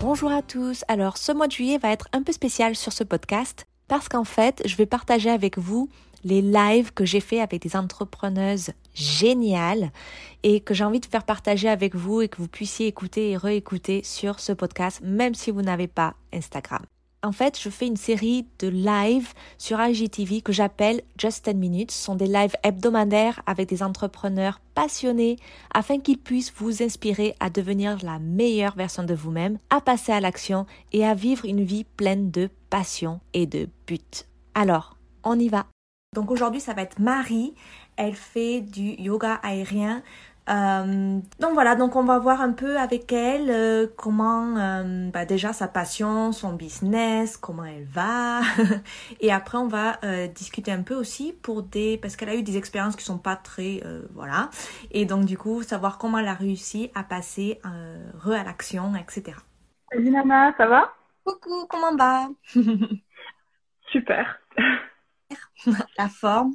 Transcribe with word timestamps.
Bonjour 0.00 0.30
à 0.30 0.42
tous. 0.42 0.84
Alors, 0.86 1.16
ce 1.16 1.32
mois 1.32 1.48
de 1.48 1.52
juillet 1.52 1.76
va 1.76 1.90
être 1.90 2.06
un 2.12 2.22
peu 2.22 2.32
spécial 2.32 2.76
sur 2.76 2.92
ce 2.92 3.02
podcast 3.02 3.66
parce 3.88 4.08
qu'en 4.08 4.22
fait, 4.22 4.62
je 4.64 4.76
vais 4.76 4.86
partager 4.86 5.28
avec 5.28 5.58
vous 5.58 5.88
les 6.24 6.40
lives 6.40 6.92
que 6.92 7.04
j'ai 7.04 7.20
fait 7.20 7.40
avec 7.40 7.62
des 7.62 7.74
entrepreneuses 7.74 8.70
géniales 8.94 9.90
et 10.44 10.60
que 10.60 10.72
j'ai 10.72 10.84
envie 10.84 11.00
de 11.00 11.06
faire 11.06 11.24
partager 11.24 11.68
avec 11.68 11.96
vous 11.96 12.22
et 12.22 12.28
que 12.28 12.38
vous 12.38 12.48
puissiez 12.48 12.86
écouter 12.86 13.30
et 13.30 13.36
réécouter 13.36 14.02
sur 14.04 14.38
ce 14.38 14.52
podcast, 14.52 15.00
même 15.02 15.34
si 15.34 15.50
vous 15.50 15.62
n'avez 15.62 15.88
pas 15.88 16.14
Instagram. 16.32 16.82
En 17.24 17.32
fait, 17.32 17.58
je 17.60 17.68
fais 17.68 17.88
une 17.88 17.96
série 17.96 18.46
de 18.60 18.68
lives 18.68 19.32
sur 19.58 19.80
IGTV 19.80 20.40
que 20.40 20.52
j'appelle 20.52 21.02
Just 21.18 21.46
10 21.46 21.54
Minutes. 21.56 21.90
Ce 21.90 22.04
sont 22.04 22.14
des 22.14 22.28
lives 22.28 22.54
hebdomadaires 22.62 23.42
avec 23.44 23.68
des 23.68 23.82
entrepreneurs 23.82 24.60
passionnés 24.76 25.36
afin 25.74 25.98
qu'ils 25.98 26.18
puissent 26.18 26.52
vous 26.54 26.80
inspirer 26.80 27.34
à 27.40 27.50
devenir 27.50 27.98
la 28.04 28.20
meilleure 28.20 28.76
version 28.76 29.02
de 29.02 29.14
vous-même, 29.14 29.58
à 29.68 29.80
passer 29.80 30.12
à 30.12 30.20
l'action 30.20 30.64
et 30.92 31.04
à 31.04 31.14
vivre 31.14 31.44
une 31.44 31.64
vie 31.64 31.82
pleine 31.82 32.30
de 32.30 32.50
passion 32.70 33.18
et 33.34 33.46
de 33.46 33.68
but. 33.88 34.28
Alors, 34.54 34.96
on 35.24 35.36
y 35.40 35.48
va. 35.48 35.66
Donc 36.14 36.30
aujourd'hui, 36.30 36.60
ça 36.60 36.72
va 36.72 36.82
être 36.82 37.00
Marie. 37.00 37.52
Elle 37.96 38.14
fait 38.14 38.60
du 38.60 38.92
yoga 38.92 39.34
aérien. 39.42 40.04
Euh, 40.48 41.20
donc 41.40 41.52
voilà, 41.52 41.74
donc 41.74 41.94
on 41.96 42.04
va 42.04 42.18
voir 42.18 42.40
un 42.40 42.52
peu 42.52 42.78
avec 42.78 43.12
elle 43.12 43.50
euh, 43.50 43.86
comment 43.96 44.56
euh, 44.56 45.10
bah 45.10 45.26
déjà 45.26 45.52
sa 45.52 45.68
passion, 45.68 46.32
son 46.32 46.54
business, 46.54 47.36
comment 47.36 47.64
elle 47.64 47.84
va. 47.84 48.40
et 49.20 49.30
après 49.30 49.58
on 49.58 49.68
va 49.68 49.98
discuter 50.28 50.72
un 50.72 50.82
peu 50.82 50.94
aussi 50.94 51.32
pour 51.32 51.62
des 51.62 51.98
parce 51.98 52.16
qu'elle 52.16 52.30
a 52.30 52.34
eu 52.34 52.42
des 52.42 52.56
expériences 52.56 52.96
qui 52.96 53.04
sont 53.04 53.18
pas 53.18 53.36
très 53.36 53.82
voilà. 54.14 54.50
Et 54.90 55.04
donc 55.04 55.26
du 55.26 55.36
coup 55.36 55.62
savoir 55.62 55.98
comment 55.98 56.18
elle 56.18 56.28
a 56.28 56.34
réussi 56.34 56.90
à 56.94 57.02
passer 57.02 57.60
re 58.18 58.32
à 58.32 58.44
l'action, 58.44 58.94
etc. 58.96 59.36
Salut 59.92 60.10
Nana, 60.10 60.54
ça 60.56 60.66
va? 60.66 60.92
Coucou, 61.24 61.66
comment 61.68 61.94
va? 61.96 62.28
Super. 63.92 64.40
La 65.98 66.08
forme 66.08 66.54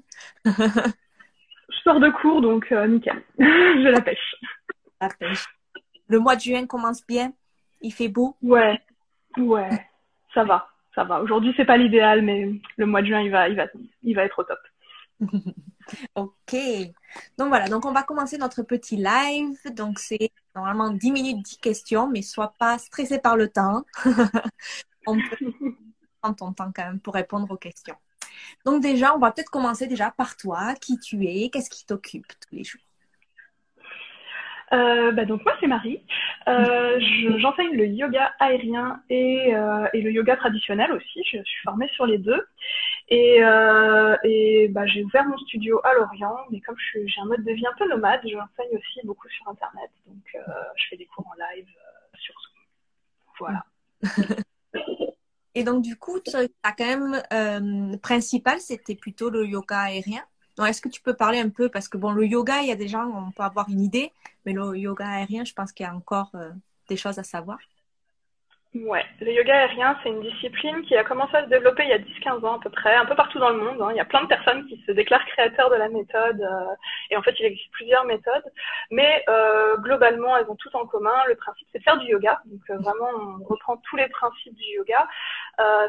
sors 1.84 2.00
de 2.00 2.10
cours, 2.10 2.42
donc 2.42 2.72
euh, 2.72 2.88
nickel. 2.88 3.24
je 3.40 3.90
la 3.90 4.02
pêche. 4.02 4.36
La 5.02 5.10
pêche. 5.10 5.46
Le 6.08 6.20
mois 6.20 6.36
de 6.36 6.42
juin 6.42 6.66
commence 6.66 7.06
bien 7.06 7.34
Il 7.82 7.92
fait 7.92 8.08
beau 8.08 8.36
Ouais, 8.42 8.80
ouais, 9.38 9.70
ça 10.34 10.44
va, 10.44 10.68
ça 10.96 11.04
va. 11.04 11.22
Aujourd'hui, 11.22 11.54
c'est 11.58 11.66
pas 11.66 11.78
l'idéal, 11.78 12.22
mais 12.22 12.50
le 12.78 12.86
mois 12.86 13.02
de 13.02 13.08
juin, 13.08 13.22
il 13.22 13.32
va, 13.32 13.50
il 13.50 13.56
va, 13.56 13.66
il 14.04 14.16
va 14.16 14.26
être 14.26 14.40
au 14.40 14.44
top. 14.44 14.60
ok. 16.16 16.56
Donc 17.38 17.50
voilà, 17.50 17.68
donc 17.68 17.86
on 17.86 17.92
va 17.92 18.04
commencer 18.04 18.38
notre 18.38 18.64
petit 18.64 18.98
live. 18.98 19.58
Donc 19.74 20.00
c'est 20.00 20.32
normalement 20.56 20.90
10 20.90 21.12
minutes, 21.12 21.42
10 21.44 21.58
questions, 21.60 22.08
mais 22.08 22.22
sois 22.22 22.54
pas 22.58 22.78
stressé 22.78 23.20
par 23.20 23.38
le 23.38 23.50
temps. 23.50 23.84
on 25.08 25.18
peut 25.18 25.54
prendre 26.22 26.36
ton 26.36 26.54
temps 26.54 26.72
quand 26.74 26.86
même 26.86 27.00
pour 27.00 27.14
répondre 27.14 27.50
aux 27.52 27.58
questions. 27.58 27.96
Donc 28.66 28.82
déjà, 28.82 29.16
on 29.16 29.20
va 29.20 29.32
peut-être 29.32 29.50
commencer 29.50 29.88
déjà 29.88 30.12
par 30.12 30.36
toi, 30.38 30.74
qui 30.82 31.00
tu 31.00 31.26
es, 31.26 31.50
qu'est-ce 31.50 31.70
qui 31.70 31.86
t'occupe 31.86 32.28
tous 32.28 32.56
les 32.56 32.64
jours? 32.64 32.82
Euh, 34.74 35.12
bah 35.12 35.26
donc 35.26 35.44
moi 35.46 35.54
c'est 35.60 35.68
Marie. 35.68 36.04
Euh, 36.48 37.00
j'enseigne 37.38 37.76
le 37.76 37.86
yoga 37.86 38.34
aérien 38.40 39.02
et, 39.10 39.54
euh, 39.56 39.88
et, 39.94 40.02
le 40.02 40.12
yoga 40.12 40.36
traditionnel 40.36 40.92
aussi. 40.94 41.24
Je, 41.32 41.44
suis 41.44 41.62
formée 41.64 41.88
sur 41.90 42.08
les 42.08 42.18
deux. 42.18 42.48
Et, 43.10 43.42
et 44.24 44.68
bah, 44.70 44.88
j'ai 44.88 45.04
ouvert 45.04 45.26
mon 45.26 45.38
studio 45.38 45.80
à 45.84 45.94
Lorient, 45.94 46.38
mais 46.50 46.62
comme 46.62 46.76
j'ai 46.80 47.22
un 47.22 47.26
mode 47.26 47.44
de 47.44 47.52
vie 47.52 47.68
un 47.68 47.74
peu 47.78 47.88
nomade, 47.88 48.22
j'enseigne 48.24 48.76
aussi 48.76 49.02
beaucoup 49.04 49.30
sur 49.30 49.48
Internet. 49.50 49.92
Donc 50.08 50.44
je 50.76 50.86
fais 50.90 50.98
des 50.98 51.06
cours 51.06 51.28
en 51.28 51.56
live 51.56 51.68
sur 52.16 52.34
Zoom. 52.34 52.54
Voilà. 53.40 53.66
Et 55.56 55.64
donc, 55.64 55.84
du 55.84 55.98
coup, 55.98 56.20
tu 56.20 56.36
as 56.36 56.72
quand 56.74 56.86
même, 56.86 57.22
euh, 57.32 57.98
principal, 57.98 58.60
c'était 58.60 58.96
plutôt 58.96 59.30
le 59.30 59.46
yoga 59.46 59.80
aérien. 59.82 60.24
Donc, 60.58 60.68
est-ce 60.68 60.82
que 60.82 60.90
tu 60.90 61.02
peux 61.02 61.16
parler 61.16 61.40
un 61.40 61.50
peu, 61.50 61.70
parce 61.70 61.88
que 61.88 61.98
bon, 61.98 62.12
le 62.12 62.26
yoga, 62.26 62.62
il 62.62 62.68
y 62.70 62.72
a 62.72 62.76
des 62.76 62.88
gens, 62.88 63.08
on 63.28 63.32
peut 63.32 63.44
avoir 63.44 63.70
une 63.70 63.82
idée, 63.82 64.12
mais 64.46 64.54
le 64.54 64.78
yoga 64.78 65.08
aérien, 65.08 65.46
je 65.46 65.54
pense 65.54 65.72
qu'il 65.72 65.86
y 65.86 65.90
a 65.90 65.96
encore 65.96 66.32
euh, 66.36 66.52
des 66.90 66.98
choses 66.98 67.20
à 67.20 67.24
savoir. 67.24 67.60
Ouais, 68.76 69.06
le 69.22 69.32
yoga 69.32 69.56
aérien, 69.56 69.96
c'est 70.02 70.10
une 70.10 70.22
discipline 70.22 70.82
qui 70.82 70.96
a 70.98 71.04
commencé 71.04 71.36
à 71.36 71.44
se 71.44 71.50
développer 71.50 71.84
il 71.84 71.90
y 71.90 71.94
a 71.94 72.00
10-15 72.00 72.44
ans 72.44 72.58
à 72.58 72.60
peu 72.60 72.72
près, 72.72 72.96
un 72.96 73.06
peu 73.06 73.14
partour 73.14 73.40
dans 73.40 73.52
le 73.52 73.58
monde. 73.58 73.80
Hein. 73.80 73.90
Il 73.92 73.98
y 73.98 74.00
a 74.00 74.06
plein 74.06 74.24
de 74.24 74.28
personnes 74.28 74.66
qui 74.66 74.84
se 74.88 74.92
déclarent 74.92 75.26
créateurs 75.28 75.70
de 75.70 75.76
la 75.76 75.90
méthode, 75.90 76.42
euh, 76.42 76.76
et 77.12 77.16
en 77.16 77.22
fait, 77.22 77.36
il 77.40 77.46
existe 77.46 77.72
plusieurs 77.72 78.04
méthodes, 78.06 78.52
mais 78.90 79.24
euh, 79.30 79.78
globalement, 79.78 80.36
elles 80.38 80.50
ont 80.50 80.56
toutes 80.56 80.74
en 80.74 80.88
commun. 80.88 81.14
Le 81.28 81.36
principe, 81.36 81.68
c'est 81.72 81.78
de 81.78 81.84
faire 81.84 81.98
du 81.98 82.08
yoga. 82.08 82.42
Donc 82.46 82.62
euh, 82.72 82.78
vraiment, 82.80 83.10
on 83.16 83.44
reprend 83.44 83.78
tous 83.78 83.96
les 83.96 84.08
principes 84.10 84.56
du 84.56 84.66
yoga, 84.74 85.08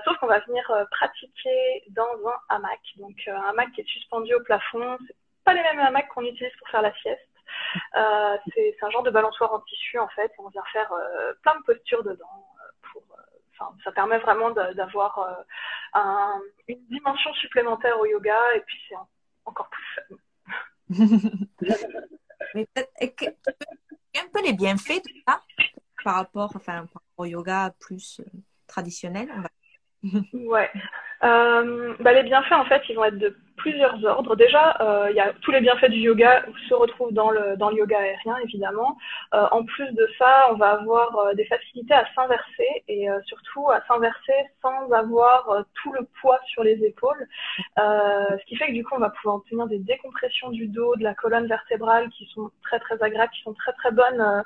sauf 0.04 0.18
qu'on 0.18 0.26
va 0.26 0.40
venir 0.40 0.62
pratiquer 0.90 1.84
dans 1.88 2.04
un 2.04 2.54
hamac. 2.54 2.80
Donc 2.98 3.16
un 3.28 3.48
hamac 3.48 3.72
qui 3.72 3.80
est 3.80 3.88
suspendu 3.88 4.34
au 4.34 4.40
plafond. 4.40 4.98
C'est 5.06 5.16
pas 5.46 5.54
les 5.54 5.62
mêmes 5.62 5.80
hamacs 5.80 6.08
qu'on 6.08 6.20
utilise 6.20 6.54
pour 6.58 6.68
faire 6.68 6.82
la 6.82 6.92
sieste. 6.96 7.20
c'est 8.54 8.76
un 8.82 8.90
genre 8.90 9.04
de 9.04 9.10
balançoire 9.10 9.54
en 9.54 9.60
tissu 9.60 9.98
en 9.98 10.08
fait. 10.08 10.30
On 10.38 10.48
vient 10.48 10.64
faire 10.70 10.92
plein 11.42 11.56
de 11.56 11.62
postures 11.64 12.04
dedans 12.04 12.44
ça 13.58 13.92
permet 13.92 14.18
vraiment 14.18 14.50
d'avoir 14.50 15.18
euh, 15.18 16.38
une 16.68 16.84
dimension 16.86 17.32
supplémentaire 17.34 17.98
au 18.00 18.06
yoga 18.06 18.38
et 18.56 18.60
puis 18.60 18.78
c'est 18.88 18.96
encore 19.44 19.68
plus 19.68 19.84
fun. 19.94 20.16
Mais 22.54 22.66
un 24.16 24.28
peu 24.32 24.42
les 24.42 24.52
bienfaits 24.52 25.02
de 25.04 25.10
ça 25.26 25.40
par 26.04 26.16
rapport, 26.16 26.52
enfin, 26.54 26.86
au 27.16 27.24
yoga 27.24 27.74
plus 27.80 28.20
euh, 28.20 28.24
traditionnel. 28.66 29.28
ouais. 30.32 30.70
Euh, 31.22 31.96
bah, 32.00 32.12
les 32.12 32.22
bienfaits, 32.22 32.52
en 32.52 32.66
fait, 32.66 32.82
ils 32.88 32.96
vont 32.96 33.04
être 33.04 33.18
de 33.18 33.36
plusieurs 33.56 34.04
ordres. 34.04 34.36
Déjà, 34.36 34.76
euh, 34.80 35.08
il 35.10 35.16
y 35.16 35.20
a 35.20 35.32
tous 35.42 35.50
les 35.50 35.60
bienfaits 35.60 35.90
du 35.90 35.98
yoga 35.98 36.44
se 36.68 36.74
retrouvent 36.74 37.12
dans 37.12 37.30
le, 37.30 37.56
dans 37.56 37.70
le 37.70 37.76
yoga 37.76 37.98
aérien, 37.98 38.36
évidemment. 38.44 38.96
Euh, 39.34 39.46
en 39.50 39.64
plus 39.64 39.90
de 39.92 40.08
ça, 40.18 40.48
on 40.50 40.54
va 40.54 40.70
avoir 40.72 41.16
euh, 41.18 41.34
des 41.34 41.44
facilités 41.46 41.94
à 41.94 42.04
s'inverser 42.14 42.84
et 42.88 43.10
euh, 43.10 43.20
surtout 43.26 43.70
à 43.70 43.80
s'inverser 43.86 44.32
sans 44.62 44.90
avoir 44.92 45.48
euh, 45.50 45.62
tout 45.82 45.92
le 45.92 46.06
poids 46.20 46.40
sur 46.46 46.62
les 46.62 46.84
épaules. 46.84 47.26
ce 47.76 48.44
qui 48.46 48.56
fait 48.56 48.68
que 48.68 48.72
du 48.72 48.84
coup, 48.84 48.94
on 48.96 49.00
va 49.00 49.10
pouvoir 49.10 49.36
obtenir 49.36 49.66
des 49.66 49.78
décompressions 49.78 50.50
du 50.50 50.66
dos, 50.66 50.96
de 50.96 51.02
la 51.02 51.14
colonne 51.14 51.46
vertébrale 51.46 52.08
qui 52.10 52.26
sont 52.34 52.50
très 52.62 52.78
très 52.80 53.02
agréables, 53.02 53.32
qui 53.32 53.42
sont 53.42 53.54
très 53.54 53.72
très 53.72 53.90
bonnes 53.90 54.44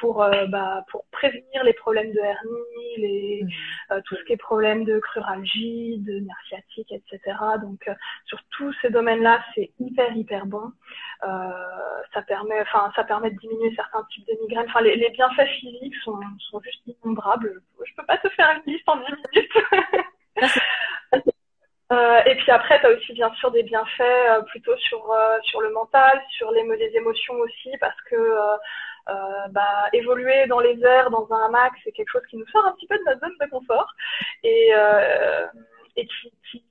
pour, 0.00 0.26
bah, 0.48 0.84
pour 0.90 1.04
prévenir 1.10 1.64
les 1.64 1.72
problèmes 1.72 2.12
de 2.12 2.18
hernie, 2.18 2.96
les, 2.98 3.44
mmh. 3.44 4.02
tout 4.02 4.16
ce 4.16 4.24
qui 4.24 4.32
est 4.32 4.36
problème 4.36 4.84
de 4.84 4.98
cruralgie, 4.98 5.98
de 5.98 6.20
nerf 6.20 6.36
sciatique, 6.48 6.92
etc. 6.92 7.36
Donc, 7.62 7.88
sur 8.26 8.38
tous 8.56 8.74
ces 8.82 8.90
domaines-là, 8.90 9.42
c'est 9.54 9.70
hyper 9.78 10.14
hyper 10.16 10.46
bon. 10.46 10.72
Euh, 11.24 11.50
ça 12.12 12.22
permet, 12.22 12.60
enfin, 12.60 12.92
ça 12.94 13.04
permet 13.04 13.30
de 13.30 13.38
diminuer 13.38 13.74
certains 13.74 14.04
types 14.12 14.26
de 14.26 14.34
migraines. 14.42 14.66
Enfin, 14.68 14.82
les, 14.82 15.10
bienfaits 15.10 15.48
physiques 15.60 15.96
sont, 16.04 16.18
sont 16.50 16.60
juste 16.60 16.82
innombrables. 16.86 17.62
Je 17.84 17.94
peux 17.94 18.06
pas 18.06 18.18
te 18.18 18.28
faire 18.30 18.50
une 18.50 18.72
liste 18.72 18.88
en 18.88 18.96
10 18.96 19.02
minutes. 19.34 19.52
Euh, 21.92 22.20
et 22.26 22.34
puis 22.34 22.50
après, 22.50 22.80
tu 22.80 22.86
as 22.86 22.90
aussi 22.90 23.12
bien 23.12 23.32
sûr 23.34 23.52
des 23.52 23.62
bienfaits 23.62 24.00
euh, 24.00 24.42
plutôt 24.42 24.76
sur 24.76 25.08
euh, 25.12 25.38
sur 25.44 25.60
le 25.60 25.70
mental, 25.70 26.20
sur 26.30 26.50
les, 26.50 26.64
les 26.76 26.96
émotions 26.96 27.34
aussi, 27.34 27.70
parce 27.78 27.94
que 28.10 28.16
euh, 29.08 29.48
bah, 29.50 29.88
évoluer 29.92 30.46
dans 30.46 30.60
les 30.60 30.78
airs, 30.82 31.10
dans 31.10 31.26
un 31.32 31.46
hamac, 31.46 31.72
c'est 31.84 31.92
quelque 31.92 32.10
chose 32.10 32.26
qui 32.28 32.36
nous 32.36 32.46
sort 32.48 32.66
un 32.66 32.72
petit 32.72 32.86
peu 32.86 32.98
de 32.98 33.04
notre 33.04 33.20
zone 33.20 33.36
de 33.40 33.46
confort 33.46 33.92
et 34.42 34.72
et 35.98 36.06
qui, 36.06 36.30
qui 36.50 36.62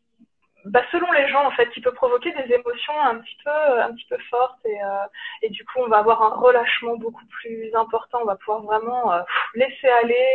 bah, 0.65 0.81
selon 0.91 1.11
les 1.11 1.27
gens, 1.29 1.45
en 1.45 1.51
fait, 1.51 1.69
il 1.77 1.83
peut 1.83 1.93
provoquer 1.93 2.31
des 2.31 2.51
émotions 2.51 2.99
un 2.99 3.19
petit 3.19 3.37
peu, 3.43 3.81
un 3.81 3.93
petit 3.93 4.05
peu 4.09 4.17
fortes 4.31 4.65
et, 4.65 4.83
euh, 4.83 5.05
et 5.43 5.49
du 5.49 5.63
coup, 5.63 5.79
on 5.79 5.87
va 5.87 5.99
avoir 5.99 6.23
un 6.23 6.35
relâchement 6.35 6.97
beaucoup 6.97 7.25
plus 7.27 7.69
important. 7.75 8.19
On 8.23 8.25
va 8.25 8.35
pouvoir 8.35 8.63
vraiment 8.63 9.13
euh, 9.13 9.21
laisser 9.53 9.87
aller. 9.87 10.25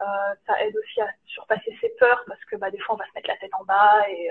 Euh, 0.00 0.04
euh, 0.04 0.34
ça 0.46 0.60
aide 0.62 0.76
aussi 0.76 1.00
à 1.00 1.08
surpasser 1.26 1.76
ses 1.80 1.90
peurs 1.98 2.22
parce 2.26 2.42
que 2.46 2.56
bah, 2.56 2.70
des 2.70 2.78
fois, 2.78 2.94
on 2.94 2.98
va 2.98 3.06
se 3.06 3.10
mettre 3.14 3.28
la 3.28 3.36
tête 3.36 3.50
en 3.58 3.64
bas 3.64 4.08
et 4.08 4.30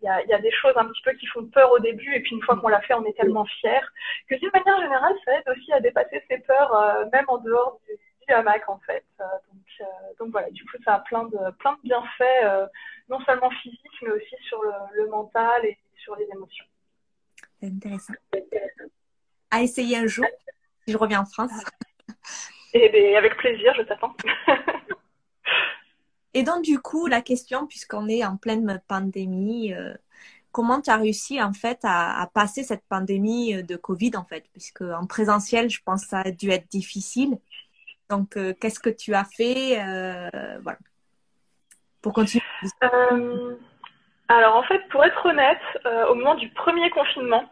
il 0.00 0.04
y 0.04 0.08
a, 0.08 0.24
y, 0.24 0.32
a, 0.32 0.38
des 0.38 0.50
choses 0.50 0.72
un 0.76 0.86
petit 0.86 1.02
peu 1.02 1.12
qui 1.12 1.26
font 1.26 1.44
peur 1.46 1.70
au 1.72 1.78
début 1.78 2.14
et 2.14 2.20
puis 2.20 2.34
une 2.34 2.42
fois 2.42 2.56
qu'on 2.56 2.68
l'a 2.68 2.80
fait, 2.82 2.94
on 2.94 3.04
est 3.04 3.16
tellement 3.16 3.44
fier 3.44 3.80
que 4.28 4.34
d'une 4.36 4.50
manière 4.52 4.80
générale, 4.80 5.14
ça 5.24 5.38
aide 5.38 5.48
aussi 5.48 5.72
à 5.72 5.80
dépasser 5.80 6.22
ses 6.28 6.38
peurs, 6.38 7.08
même 7.12 7.24
en 7.28 7.38
dehors 7.38 7.80
du, 7.86 7.94
du 8.26 8.34
hamac 8.34 8.68
en 8.68 8.78
fait. 8.80 9.04
donc, 9.18 9.88
donc 10.18 10.30
voilà, 10.30 10.50
du 10.50 10.64
coup 10.64 10.76
ça 10.84 10.94
a 10.94 11.00
plein 11.00 11.24
de 11.24 11.38
plein 11.58 11.74
de 11.74 11.80
bienfaits, 11.82 12.70
non 13.08 13.20
seulement 13.20 13.50
physiques 13.50 14.02
mais 14.02 14.10
aussi 14.10 14.36
sur 14.48 14.62
le, 14.62 14.72
le 14.94 15.08
mental 15.08 15.64
et 15.64 15.78
sur 15.98 16.16
les 16.16 16.26
émotions. 16.32 16.66
C'est 17.60 17.68
intéressant. 17.68 18.14
À 19.50 19.62
essayer 19.62 19.96
un 19.96 20.06
jour, 20.06 20.26
si 20.84 20.92
je 20.92 20.98
reviens 20.98 21.20
en 21.20 21.26
France. 21.26 21.52
Et 22.76 22.84
eh 22.84 22.88
bien, 22.90 23.16
avec 23.16 23.36
plaisir, 23.38 23.72
je 23.74 23.82
t'attends. 23.82 24.14
Et 26.36 26.42
donc, 26.42 26.62
du 26.62 26.78
coup, 26.78 27.06
la 27.06 27.22
question, 27.22 27.66
puisqu'on 27.66 28.10
est 28.10 28.22
en 28.22 28.36
pleine 28.36 28.78
pandémie, 28.88 29.72
euh, 29.72 29.94
comment 30.52 30.82
tu 30.82 30.90
as 30.90 30.98
réussi 30.98 31.42
en 31.42 31.54
fait 31.54 31.78
à, 31.82 32.28
passer 32.34 32.62
cette 32.62 32.84
pandémie 32.90 33.54
euh, 33.54 33.62
de 33.62 33.74
Covid 33.74 34.10
en 34.16 34.24
fait? 34.24 34.44
Puisque 34.52 34.82
en 34.82 35.06
présentiel, 35.06 35.70
je 35.70 35.80
pense 35.82 36.02
que 36.02 36.10
ça 36.10 36.18
a 36.26 36.30
dû 36.30 36.50
être 36.50 36.68
difficile. 36.68 37.38
Donc, 38.10 38.36
euh, 38.36 38.52
qu'est-ce 38.60 38.80
que 38.80 38.90
tu 38.90 39.14
as 39.14 39.24
fait 39.24 39.76
voilà, 40.60 40.78
pour 42.02 42.12
continuer? 42.12 42.44
Alors, 44.28 44.56
en 44.56 44.62
fait, 44.64 44.86
pour 44.90 45.02
être 45.06 45.24
honnête, 45.24 45.62
au 46.10 46.16
moment 46.16 46.34
du 46.34 46.50
premier 46.50 46.90
confinement, 46.90 47.48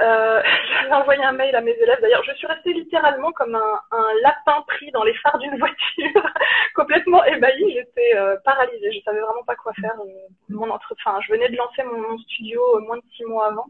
euh, 0.00 0.42
J'avais 0.82 0.92
envoyé 0.94 1.22
un 1.22 1.32
mail 1.32 1.54
à 1.54 1.60
mes 1.60 1.72
élèves. 1.72 2.00
D'ailleurs, 2.00 2.24
je 2.24 2.32
suis 2.32 2.46
restée 2.46 2.72
littéralement 2.72 3.32
comme 3.32 3.54
un, 3.54 3.80
un 3.90 4.06
lapin 4.22 4.62
pris 4.66 4.90
dans 4.90 5.04
les 5.04 5.14
phares 5.14 5.38
d'une 5.38 5.58
voiture, 5.58 6.30
complètement 6.74 7.24
ébahie. 7.24 7.72
J'étais 7.72 8.16
euh, 8.16 8.36
paralysée. 8.44 8.92
Je 8.92 9.00
savais 9.02 9.20
vraiment 9.20 9.44
pas 9.44 9.56
quoi 9.56 9.72
faire. 9.74 9.94
Euh, 10.00 10.28
mon 10.48 10.70
entre... 10.70 10.94
je 11.26 11.32
venais 11.32 11.48
de 11.48 11.56
lancer 11.56 11.82
mon, 11.82 12.18
studio 12.18 12.60
euh, 12.76 12.80
moins 12.80 12.96
de 12.96 13.04
six 13.16 13.24
mois 13.24 13.48
avant. 13.48 13.66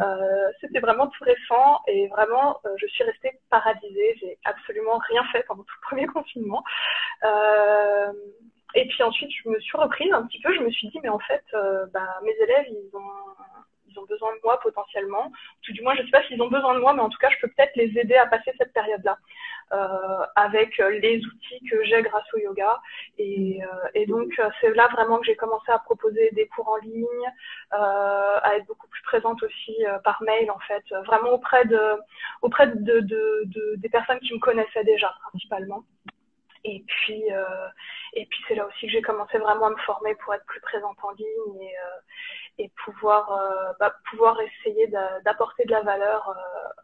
Euh, 0.00 0.50
C'était 0.60 0.80
vraiment 0.80 1.06
tout 1.06 1.24
récent 1.24 1.80
et 1.86 2.08
vraiment, 2.08 2.60
je 2.76 2.86
suis 2.88 3.04
restée 3.04 3.38
paralysée. 3.50 4.16
J'ai 4.20 4.38
absolument 4.44 4.98
rien 5.08 5.22
fait 5.30 5.44
pendant 5.46 5.62
tout 5.62 5.74
le 5.82 5.86
premier 5.86 6.06
confinement. 6.06 6.64
Et 8.74 8.86
puis 8.86 9.02
ensuite, 9.02 9.30
je 9.42 9.48
me 9.48 9.58
suis 9.60 9.76
reprise 9.76 10.12
un 10.12 10.26
petit 10.26 10.40
peu. 10.40 10.54
Je 10.54 10.60
me 10.60 10.70
suis 10.70 10.88
dit, 10.88 10.98
mais 11.02 11.08
en 11.08 11.18
fait, 11.18 11.44
bah, 11.92 12.20
mes 12.22 12.34
élèves, 12.42 12.66
ils 12.68 12.96
ont 12.96 13.34
ils 13.94 13.98
ont 13.98 14.04
besoin 14.04 14.34
de 14.34 14.40
moi 14.42 14.58
potentiellement. 14.60 15.30
Tout 15.62 15.72
du 15.72 15.82
moins, 15.82 15.94
je 15.94 16.00
ne 16.00 16.06
sais 16.06 16.10
pas 16.10 16.22
s'ils 16.24 16.40
ont 16.42 16.48
besoin 16.48 16.74
de 16.74 16.80
moi, 16.80 16.92
mais 16.94 17.00
en 17.00 17.08
tout 17.08 17.18
cas, 17.18 17.30
je 17.30 17.40
peux 17.40 17.48
peut-être 17.48 17.76
les 17.76 17.96
aider 17.98 18.16
à 18.16 18.26
passer 18.26 18.52
cette 18.58 18.72
période-là 18.72 19.18
euh, 19.72 20.26
avec 20.36 20.78
euh, 20.80 20.90
les 20.90 21.18
outils 21.24 21.60
que 21.70 21.82
j'ai 21.84 22.02
grâce 22.02 22.26
au 22.34 22.38
yoga. 22.38 22.80
Et, 23.18 23.62
euh, 23.62 23.88
et 23.94 24.06
donc, 24.06 24.32
euh, 24.38 24.50
c'est 24.60 24.74
là 24.74 24.88
vraiment 24.88 25.18
que 25.18 25.26
j'ai 25.26 25.36
commencé 25.36 25.70
à 25.70 25.78
proposer 25.78 26.30
des 26.32 26.48
cours 26.48 26.68
en 26.68 26.76
ligne, 26.76 27.32
euh, 27.72 28.38
à 28.42 28.56
être 28.56 28.66
beaucoup 28.66 28.88
plus 28.88 29.02
présente 29.02 29.42
aussi 29.42 29.76
par 30.02 30.22
mail, 30.22 30.50
en 30.50 30.58
fait, 30.60 30.84
vraiment 31.06 31.30
auprès 31.30 31.64
de, 31.64 31.80
auprès 32.42 32.66
de, 32.68 33.00
de, 33.00 33.42
de, 33.44 33.74
des 33.76 33.88
personnes 33.88 34.20
qui 34.20 34.34
me 34.34 34.38
connaissaient 34.38 34.84
déjà, 34.84 35.12
principalement. 35.30 35.84
Et 36.64 36.82
puis, 36.86 37.22
euh, 37.30 37.68
et 38.14 38.26
puis 38.26 38.42
c'est 38.48 38.54
là 38.54 38.66
aussi 38.66 38.86
que 38.86 38.92
j'ai 38.92 39.02
commencé 39.02 39.38
vraiment 39.38 39.66
à 39.66 39.70
me 39.70 39.76
former 39.84 40.14
pour 40.16 40.32
être 40.34 40.46
plus 40.46 40.60
présente 40.60 40.96
en 41.02 41.10
ligne 41.12 41.60
et, 41.60 41.76
euh, 41.76 42.00
et 42.58 42.70
pouvoir, 42.84 43.30
euh, 43.32 43.72
bah, 43.78 43.94
pouvoir 44.10 44.38
essayer 44.40 44.86
d'apporter 45.24 45.64
de 45.66 45.72
la 45.72 45.82
valeur 45.82 46.34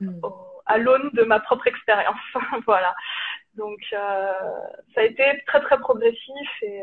euh, 0.03 0.06
mm. 0.06 0.21
à 0.67 0.79
l'aune 0.79 1.11
de 1.15 1.23
ma 1.23 1.41
propre 1.41 1.67
expérience. 1.67 2.21
voilà. 2.67 2.94
Donc 3.55 3.81
euh, 3.93 4.32
ça 4.94 5.00
a 5.00 5.05
été 5.05 5.43
très 5.47 5.61
très 5.62 5.79
progressif 5.79 6.50
et, 6.62 6.82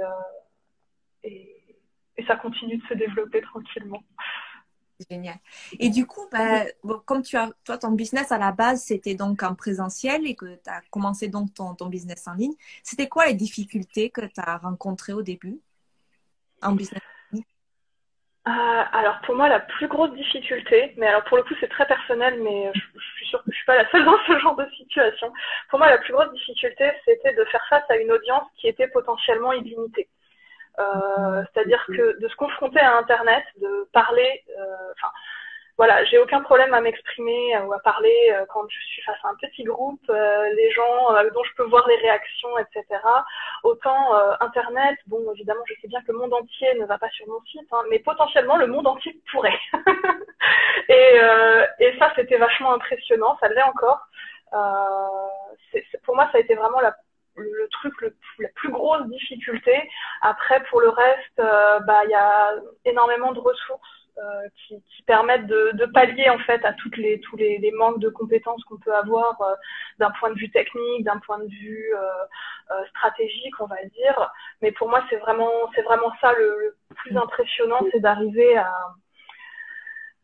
et, 1.24 1.56
et 2.18 2.26
ça 2.26 2.36
continue 2.36 2.78
de 2.78 2.88
se 2.88 2.94
développer 2.96 3.42
tranquillement. 3.42 4.02
Génial. 5.10 5.36
Et 5.80 5.90
du 5.90 6.08
coup, 6.08 6.28
bah, 6.32 6.64
comme 7.06 7.22
tu 7.22 7.38
as, 7.38 7.52
toi, 7.64 7.78
ton 7.78 7.92
business 7.92 8.32
à 8.32 8.40
la 8.40 8.52
base, 8.52 8.82
c'était 8.84 9.14
donc 9.14 9.44
en 9.44 9.54
présentiel 9.54 10.26
et 10.26 10.36
que 10.36 10.56
tu 10.56 10.70
as 10.70 10.82
commencé 10.90 11.28
donc 11.28 11.54
ton, 11.54 11.76
business 11.88 12.28
en 12.28 12.34
ligne, 12.34 12.56
c'était 12.84 13.08
quoi 13.08 13.28
les 13.28 13.36
difficultés 13.36 14.10
que 14.10 14.22
tu 14.22 14.40
as 14.40 14.58
rencontrées 14.58 15.14
au 15.14 15.22
début 15.22 15.60
en 16.62 16.74
business 16.74 17.02
euh, 18.48 18.84
alors 18.94 19.20
pour 19.26 19.36
moi 19.36 19.50
la 19.50 19.60
plus 19.60 19.90
grosse 19.90 20.14
difficulté, 20.14 20.94
mais 20.96 21.08
alors 21.08 21.26
pour 21.26 21.36
le 21.36 21.44
coup 21.44 21.54
c'est 21.60 21.68
très 21.68 21.86
personnel, 21.86 22.42
mais 22.42 22.72
je, 22.74 22.80
suis 23.18 23.26
sûre 23.26 23.44
que 23.44 23.52
je 23.52 23.58
suis 23.58 23.66
pas 23.66 23.76
la 23.76 23.90
seule 23.92 24.06
dans 24.06 24.18
ce 24.26 24.40
genre 24.40 24.56
de 24.56 24.66
situation. 24.78 25.34
Pour 25.70 25.80
moi 25.80 25.90
la 25.90 25.98
plus 25.98 26.14
grosse 26.14 26.32
difficulté 26.32 26.90
c'était 27.04 27.34
de 27.34 27.44
faire 27.44 27.66
face 27.70 27.84
à 27.90 27.98
une 27.98 28.10
audience 28.10 28.48
qui 28.56 28.70
était 28.70 28.88
potentiellement 28.88 29.52
illimitée. 29.52 30.08
Euh, 30.80 31.44
c'est-à-dire 31.54 31.84
que 31.88 32.20
de 32.20 32.28
se 32.28 32.36
confronter 32.36 32.80
à 32.80 32.98
Internet, 32.98 33.44
de 33.60 33.88
parler, 33.94 34.44
euh, 34.60 34.94
enfin 34.96 35.12
voilà, 35.78 36.04
j'ai 36.06 36.18
aucun 36.18 36.42
problème 36.42 36.74
à 36.74 36.82
m'exprimer 36.82 37.56
ou 37.60 37.72
à 37.72 37.80
parler 37.80 38.32
euh, 38.32 38.46
quand 38.50 38.68
je 38.68 38.80
suis 38.80 39.02
face 39.04 39.18
à 39.24 39.30
un 39.30 39.36
petit 39.36 39.64
groupe, 39.64 40.02
euh, 40.10 40.50
les 40.56 40.72
gens 40.72 41.16
euh, 41.16 41.30
dont 41.32 41.44
je 41.44 41.54
peux 41.56 41.64
voir 41.66 41.88
les 41.88 41.98
réactions, 41.98 42.50
etc. 42.58 42.84
Autant 43.64 44.14
Internet, 44.40 44.98
bon, 45.08 45.32
évidemment, 45.34 45.62
je 45.68 45.76
sais 45.82 45.88
bien 45.88 46.02
que 46.02 46.12
le 46.12 46.18
monde 46.18 46.34
entier 46.34 46.74
ne 46.76 46.86
va 46.86 46.98
pas 46.98 47.10
sur 47.10 47.28
mon 47.28 47.42
site, 47.42 47.68
hein, 47.72 47.84
mais 47.90 48.00
potentiellement 48.00 48.58
le 48.58 48.68
monde 48.68 48.88
entier 48.88 49.20
pourrait. 49.32 49.60
et, 50.90 51.20
et 51.80 52.00
ça, 52.00 52.12
c'était 52.16 52.38
vachement 52.38 52.74
impressionnant, 52.74 53.38
ça 53.40 53.48
l'est 53.50 53.62
encore. 53.64 54.02
c'est 55.72 55.84
pour 56.04 56.16
moi, 56.16 56.28
ça 56.32 56.38
a 56.38 56.42
été 56.42 56.56
vraiment 56.56 56.80
la 56.82 56.96
le 57.38 57.68
truc, 57.72 57.94
le, 58.02 58.16
la 58.40 58.50
plus 58.56 58.70
grosse 58.70 59.08
difficulté. 59.08 59.74
Après, 60.22 60.64
pour 60.70 60.82
le 60.82 60.90
reste, 60.90 61.38
bah, 61.38 62.02
il 62.06 62.10
y 62.10 62.16
a 62.16 62.56
énormément 62.86 63.32
de 63.32 63.40
ressources 63.40 63.98
euh, 64.20 64.50
qui, 64.56 64.82
qui, 64.82 65.04
permettent 65.04 65.46
de, 65.46 65.74
de, 65.74 65.86
pallier 65.86 66.28
en 66.32 66.40
fait 66.40 66.66
à 66.66 66.74
toutes 66.74 66.98
les 66.98 67.20
tous 67.20 67.36
les, 67.36 67.60
les 67.60 67.72
manques 67.72 68.00
de 68.00 68.10
compétences 68.10 68.64
qu'on 68.64 68.80
peut 68.80 68.96
avoir 68.96 69.40
euh, 69.42 69.54
d'un 70.00 70.10
point 70.20 70.32
de 70.32 70.40
vue 70.40 70.50
technique, 70.50 71.04
d'un 71.04 71.20
point 71.20 71.38
de 71.38 71.48
vue 71.48 71.94
euh, 71.94 72.86
stratégique, 72.90 73.54
on 73.60 73.68
va 73.68 73.76
dire. 73.94 74.32
Mais 74.64 74.72
pour 74.72 74.90
moi, 74.90 75.04
c'est 75.12 75.18
vraiment 75.18 75.52
c'est 75.76 75.84
vraiment 75.84 76.12
ça 76.20 76.34
le, 76.34 76.76
plus 76.96 77.16
impressionnant, 77.16 77.80
c'est 77.92 78.00
d'arriver 78.00 78.58
à 78.58 78.74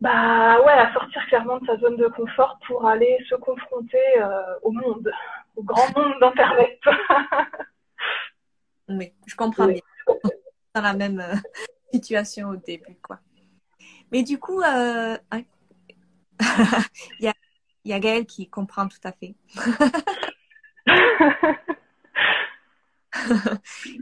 bah 0.02 0.60
ouais 0.66 0.74
à 0.74 0.92
sortir 0.94 1.24
clairement 1.28 1.60
de 1.60 1.68
sa 1.68 1.78
zone 1.78 1.98
de 1.98 2.08
confort 2.08 2.58
pour 2.66 2.88
aller 2.88 3.20
se 3.30 3.36
confronter 3.36 4.04
au 4.64 4.72
monde, 4.72 5.12
au 5.56 5.64
grand 5.64 5.98
monde 5.98 6.14
d'internet. 6.20 6.80
oui, 8.90 9.14
je 9.26 9.36
comprends 9.36 9.68
bien. 9.68 9.82
Dans 10.76 10.82
la 10.82 10.94
même 10.94 11.24
situation 11.94 12.50
au 12.50 12.56
début, 12.56 12.98
quoi. 13.02 13.20
Mais 14.12 14.24
du 14.24 14.40
coup, 14.40 14.62
euh, 14.62 15.18
il, 15.32 15.46
y 17.20 17.28
a, 17.28 17.34
il 17.84 18.00
Gaëlle 18.00 18.26
qui 18.26 18.50
comprend 18.50 18.88
tout 18.88 19.00
à 19.04 19.12
fait. 19.12 19.36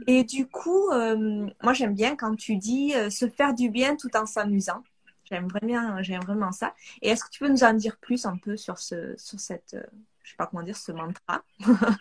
Et 0.06 0.24
du 0.24 0.48
coup, 0.48 0.90
euh, 0.90 1.48
moi 1.62 1.72
j'aime 1.72 1.94
bien 1.94 2.16
quand 2.16 2.34
tu 2.34 2.56
dis 2.56 2.94
euh, 2.94 3.10
se 3.10 3.28
faire 3.28 3.54
du 3.54 3.70
bien 3.70 3.96
tout 3.96 4.14
en 4.16 4.26
s'amusant. 4.26 4.82
J'aime 5.24 5.48
vraiment, 5.48 6.02
j'aime 6.02 6.22
vraiment 6.22 6.52
ça. 6.52 6.74
Et 7.00 7.10
est-ce 7.10 7.24
que 7.24 7.30
tu 7.30 7.40
peux 7.40 7.48
nous 7.48 7.64
en 7.64 7.72
dire 7.72 7.96
plus 7.98 8.26
un 8.26 8.36
peu 8.36 8.56
sur 8.56 8.78
ce, 8.78 9.14
sur 9.16 9.40
cette, 9.40 9.76
sais 10.32 10.36
pas 10.36 10.46
comment 10.46 10.62
dire, 10.62 10.76
ce 10.76 10.92
mantra 10.92 11.42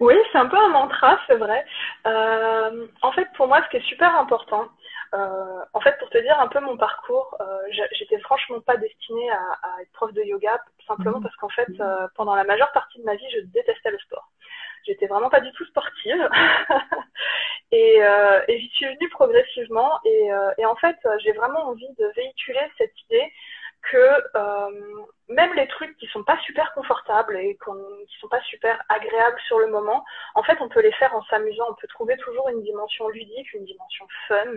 Oui, 0.00 0.14
c'est 0.32 0.38
un 0.38 0.46
peu 0.46 0.56
un 0.56 0.68
mantra, 0.68 1.18
c'est 1.26 1.36
vrai. 1.36 1.64
en 2.04 3.12
fait, 3.12 3.28
pour 3.36 3.46
moi, 3.46 3.62
ce 3.64 3.70
qui 3.70 3.76
est 3.76 3.88
super 3.88 4.14
important, 4.16 4.68
euh, 5.14 5.64
en 5.74 5.80
fait, 5.80 5.98
pour 5.98 6.08
te 6.08 6.18
dire 6.18 6.38
un 6.40 6.48
peu 6.48 6.60
mon 6.60 6.76
parcours, 6.76 7.36
euh, 7.40 7.86
j'étais 7.92 8.18
franchement 8.20 8.60
pas 8.60 8.78
destinée 8.78 9.30
à, 9.30 9.42
à, 9.62 9.82
être 9.82 9.92
prof 9.92 10.12
de 10.12 10.22
yoga, 10.22 10.58
simplement 10.86 11.18
mhm. 11.18 11.22
parce 11.22 11.36
qu'en 11.36 11.50
fait, 11.50 11.68
euh, 11.80 12.08
pendant 12.16 12.34
la 12.34 12.44
majeure 12.44 12.72
partie 12.72 12.98
de 12.98 13.04
ma 13.04 13.14
vie, 13.14 13.30
je 13.34 13.40
détestais 13.40 13.90
le 13.90 13.98
sport. 13.98 14.30
J'étais 14.86 15.06
vraiment 15.06 15.28
pas 15.28 15.40
du 15.40 15.52
tout 15.52 15.66
sportive. 15.66 16.28
et, 17.72 18.02
euh, 18.02 18.40
et 18.48 18.58
j'y 18.58 18.68
suis 18.70 18.86
venue 18.86 19.08
progressivement. 19.10 20.00
Et, 20.06 20.32
euh, 20.32 20.50
et 20.56 20.64
en 20.64 20.76
fait, 20.76 20.96
j'ai 21.22 21.32
vraiment 21.32 21.68
envie 21.68 21.92
de 21.98 22.06
véhiculer 22.16 22.66
cette 22.78 22.98
idée 23.02 23.30
que 23.90 24.22
euh, 24.36 25.04
même 25.28 25.52
les 25.54 25.66
trucs 25.68 25.96
qui 25.96 26.06
sont 26.08 26.24
pas 26.24 26.38
super 26.44 26.72
confortables 26.74 27.36
et 27.36 27.58
qui 28.08 28.18
sont 28.20 28.28
pas 28.28 28.40
super 28.42 28.80
agréables 28.88 29.40
sur 29.46 29.58
le 29.58 29.68
moment, 29.68 30.04
en 30.34 30.42
fait, 30.42 30.58
on 30.60 30.68
peut 30.68 30.82
les 30.82 30.92
faire 30.92 31.14
en 31.14 31.22
s'amusant. 31.24 31.64
On 31.70 31.74
peut 31.74 31.88
trouver 31.88 32.16
toujours 32.18 32.48
une 32.48 32.62
dimension 32.62 33.08
ludique, 33.08 33.52
une 33.54 33.64
dimension 33.64 34.06
fun. 34.28 34.54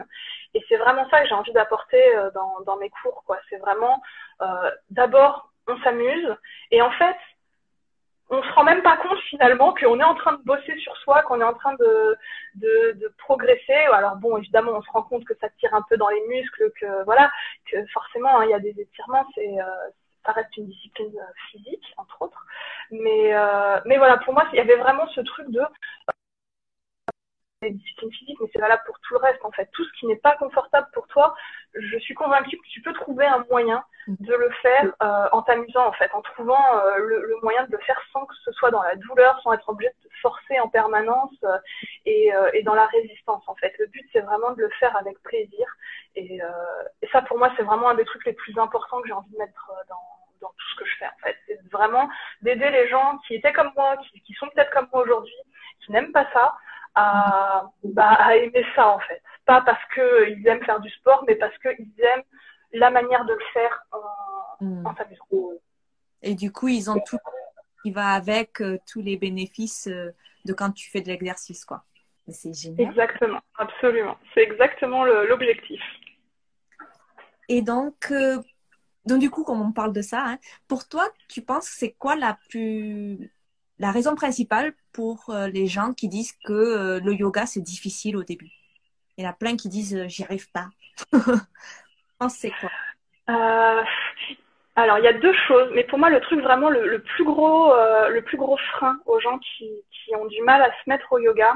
Et 0.54 0.64
c'est 0.70 0.78
vraiment 0.78 1.10
ça 1.10 1.22
que 1.22 1.28
j'ai 1.28 1.34
envie 1.36 1.54
d'apporter 1.54 2.16
euh, 2.16 2.30
dans, 2.32 2.60
dans 2.66 2.78
mes 2.78 2.90
cours. 2.90 3.24
quoi. 3.26 3.40
C'est 3.50 3.58
vraiment 3.58 4.02
euh, 4.42 4.72
d'abord 4.90 5.52
on 5.68 5.78
s'amuse 5.80 6.36
et 6.72 6.82
en 6.82 6.92
fait 6.92 7.18
on 8.30 8.42
se 8.42 8.52
rend 8.54 8.64
même 8.64 8.82
pas 8.82 8.98
compte 8.98 9.20
finalement 9.30 9.74
qu'on 9.74 10.00
est 10.00 10.04
en 10.04 10.16
train 10.16 10.34
de 10.34 10.44
bosser 10.44 10.76
sur 10.80 10.96
soi, 10.98 11.22
qu'on 11.24 11.42
est 11.42 11.46
en 11.46 11.54
train 11.54 11.74
de, 11.76 12.18
de, 12.56 13.14
progresser. 13.20 13.74
Alors 13.94 14.16
bon, 14.16 14.38
évidemment, 14.38 14.72
on 14.74 14.82
se 14.82 14.92
rend 14.92 15.04
compte 15.04 15.26
que 15.26 15.36
ça 15.40 15.50
tire 15.60 15.74
un 15.74 15.84
peu 15.90 15.98
dans 15.98 16.10
les 16.10 16.22
muscles, 16.28 16.72
que 16.80 17.04
voilà, 17.06 17.32
que 17.72 17.78
forcément 17.94 18.40
hein, 18.40 18.46
il 18.46 18.52
y 18.52 18.54
a 18.54 18.60
des 18.60 18.76
étirements, 18.80 19.26
c'est 19.36 19.60
euh, 19.60 19.90
ça 20.26 20.32
reste 20.32 20.56
une 20.58 20.68
discipline 20.68 21.14
euh, 21.18 21.34
physique 21.52 21.94
entre 21.98 22.22
autres. 22.24 22.46
Mais 22.92 23.34
euh, 23.36 23.80
mais 23.86 23.98
voilà, 23.98 24.18
pour 24.18 24.34
moi, 24.34 24.46
il 24.54 24.58
y 24.58 24.62
avait 24.62 24.78
vraiment 24.78 25.08
ce 25.10 25.22
truc 25.22 25.50
de 25.52 25.62
discipline 27.64 28.12
physique, 28.12 28.38
mais 28.42 28.50
c'est 28.52 28.60
valable 28.60 28.84
pour 28.86 29.00
tout 29.00 29.14
le 29.14 29.20
reste 29.20 29.44
en 29.44 29.52
fait. 29.52 29.70
Tout 29.72 29.84
ce 29.84 30.00
qui 30.00 30.06
n'est 30.08 30.18
pas 30.18 30.36
confortable 30.38 30.88
pour 30.94 31.08
toi, 31.08 31.36
je 31.74 31.98
suis 31.98 32.14
convaincue 32.14 32.58
que 32.58 32.68
tu 32.70 32.82
peux 32.82 32.94
trouver 32.94 33.26
un 33.26 33.46
moyen 33.50 33.84
de 34.08 34.34
le 34.34 34.50
faire 34.62 34.94
euh, 35.02 35.28
en 35.32 35.42
t'amusant 35.42 35.88
en 35.88 35.92
fait, 35.94 36.12
en 36.14 36.22
trouvant 36.22 36.78
euh, 36.78 36.98
le, 36.98 37.26
le, 37.26 37.36
moyen 37.42 37.66
de 37.66 37.72
le 37.72 37.80
faire 37.80 38.00
sans 38.14 38.26
que 38.26 38.36
ce 38.44 38.52
soit 38.52 38.72
dans 38.72 38.84
la 38.84 38.96
douleur, 38.96 39.40
sans 39.42 39.54
être 39.54 39.68
obligé 39.70 39.90
de 39.90 40.10
te 40.10 40.14
forcer 40.22 40.60
en 40.60 40.70
permanence 40.70 41.34
et, 42.06 42.32
et, 42.54 42.64
dans 42.64 42.76
la 42.76 42.86
résistance 42.88 43.44
en 43.48 43.56
fait. 43.56 43.74
Le 43.80 43.88
but 43.88 44.08
c'est 44.14 44.22
vraiment 44.22 44.52
de 44.52 44.62
le 44.62 44.70
faire 44.80 44.96
avec 44.98 45.22
plaisir 45.24 45.66
et, 46.16 46.40
et 47.02 47.08
ça 47.12 47.22
pour 47.24 47.38
moi 47.38 47.52
c'est 47.58 47.64
vraiment 47.64 47.90
un 47.90 47.96
des 47.96 48.06
trucs 48.06 48.26
les 48.26 48.34
plus 48.34 48.58
importants 48.60 49.02
que 49.02 49.08
j'ai 49.08 49.14
envie 49.14 49.32
de 49.32 49.38
mettre 49.38 49.72
dans, 49.90 50.16
dans 50.42 50.50
tout 50.50 50.68
ce 50.74 50.76
que 50.80 50.86
je 50.86 50.96
fais 50.98 51.08
en 51.08 51.18
fait. 51.24 51.36
C'est 51.48 51.72
vraiment 51.72 52.10
d'aider 52.42 52.70
les 52.70 52.88
gens 52.90 53.18
qui 53.28 53.36
étaient 53.36 53.54
comme 53.54 53.72
moi, 53.76 53.98
qui, 53.98 54.22
qui 54.22 54.34
sont 54.34 54.48
peut-être 54.50 54.72
comme 54.72 54.88
moi 54.94 55.04
aujourd'hui, 55.04 55.34
qui 55.84 55.92
n'aiment 55.92 56.12
pas 56.12 56.28
ça, 56.34 56.56
à, 56.96 57.70
bah, 57.84 58.12
à 58.12 58.36
aimer 58.36 58.66
ça 58.76 58.88
en 58.90 59.00
fait. 59.00 59.22
Pas 59.46 59.62
parce 59.62 59.82
qu'ils 59.94 60.48
aiment 60.48 60.64
faire 60.64 60.80
du 60.80 60.90
sport, 60.90 61.24
mais 61.28 61.36
parce 61.36 61.58
qu'ils 61.60 61.92
aiment 62.00 62.24
la 62.74 62.90
manière 62.90 63.26
de 63.26 63.34
le 63.34 63.46
faire 63.54 63.86
en, 63.92 64.66
mm. 64.66 64.88
en 64.88 64.96
s'amusant. 64.96 65.60
Et 66.22 66.34
du 66.34 66.52
coup, 66.52 66.68
ils 66.68 66.90
ont 66.90 67.00
tout 67.06 67.18
qui 67.84 67.92
va 67.92 68.14
avec 68.14 68.62
euh, 68.62 68.80
tous 68.92 69.02
les 69.02 69.16
bénéfices 69.16 69.88
euh, 69.88 70.12
de 70.46 70.54
quand 70.54 70.72
tu 70.72 70.90
fais 70.90 71.02
de 71.02 71.08
l'exercice, 71.08 71.66
quoi. 71.66 71.84
C'est 72.28 72.54
génial. 72.54 72.90
Exactement, 72.90 73.42
absolument. 73.60 74.18
C'est 74.34 74.42
exactement 74.42 75.06
l'objectif. 75.06 75.80
Et 77.48 77.62
donc, 77.62 78.08
euh, 78.10 78.42
donc 79.06 79.20
du 79.20 79.30
coup, 79.30 79.44
comme 79.44 79.62
on 79.62 79.72
parle 79.72 79.94
de 79.94 80.02
ça, 80.02 80.24
hein, 80.26 80.38
pour 80.68 80.88
toi, 80.88 81.08
tu 81.30 81.44
penses 81.44 81.68
c'est 81.68 81.92
quoi 81.92 82.16
la 82.16 82.40
plus 82.50 83.32
la 83.78 83.92
raison 83.92 84.16
principale 84.16 84.74
pour 84.96 85.34
les 85.52 85.68
gens 85.68 85.94
qui 85.94 86.08
disent 86.08 86.34
que 86.46 87.00
le 87.04 87.14
yoga 87.14 87.46
c'est 87.46 87.62
difficile 87.62 88.16
au 88.16 88.24
début 88.24 88.50
Il 89.18 89.26
y 89.26 89.28
en 89.28 89.30
a 89.30 89.34
plein 89.34 89.58
qui 89.58 89.68
disent 89.68 90.08
j'y 90.08 90.24
arrive 90.24 90.50
pas. 90.52 90.70
c'est 92.30 92.52
quoi 92.60 92.70
euh, 93.30 93.84
Alors, 94.76 94.98
il 94.98 95.04
y 95.04 95.08
a 95.08 95.14
deux 95.14 95.34
choses, 95.48 95.70
mais 95.74 95.84
pour 95.84 96.00
moi, 96.00 96.10
le 96.10 96.22
truc 96.22 96.42
vraiment 96.42 96.70
le, 96.70 97.00
plus 97.00 97.24
gros, 97.24 97.74
euh, 97.74 98.10
le 98.10 98.22
plus 98.22 98.38
gros 98.38 98.58
frein 98.74 98.98
aux 99.06 99.20
gens 99.20 99.38
qui, 99.40 99.70
ont 100.14 100.26
du 100.28 100.42
mal 100.44 100.62
à 100.62 100.70
se 100.70 100.88
mettre 100.88 101.12
au 101.14 101.18
yoga, 101.18 101.56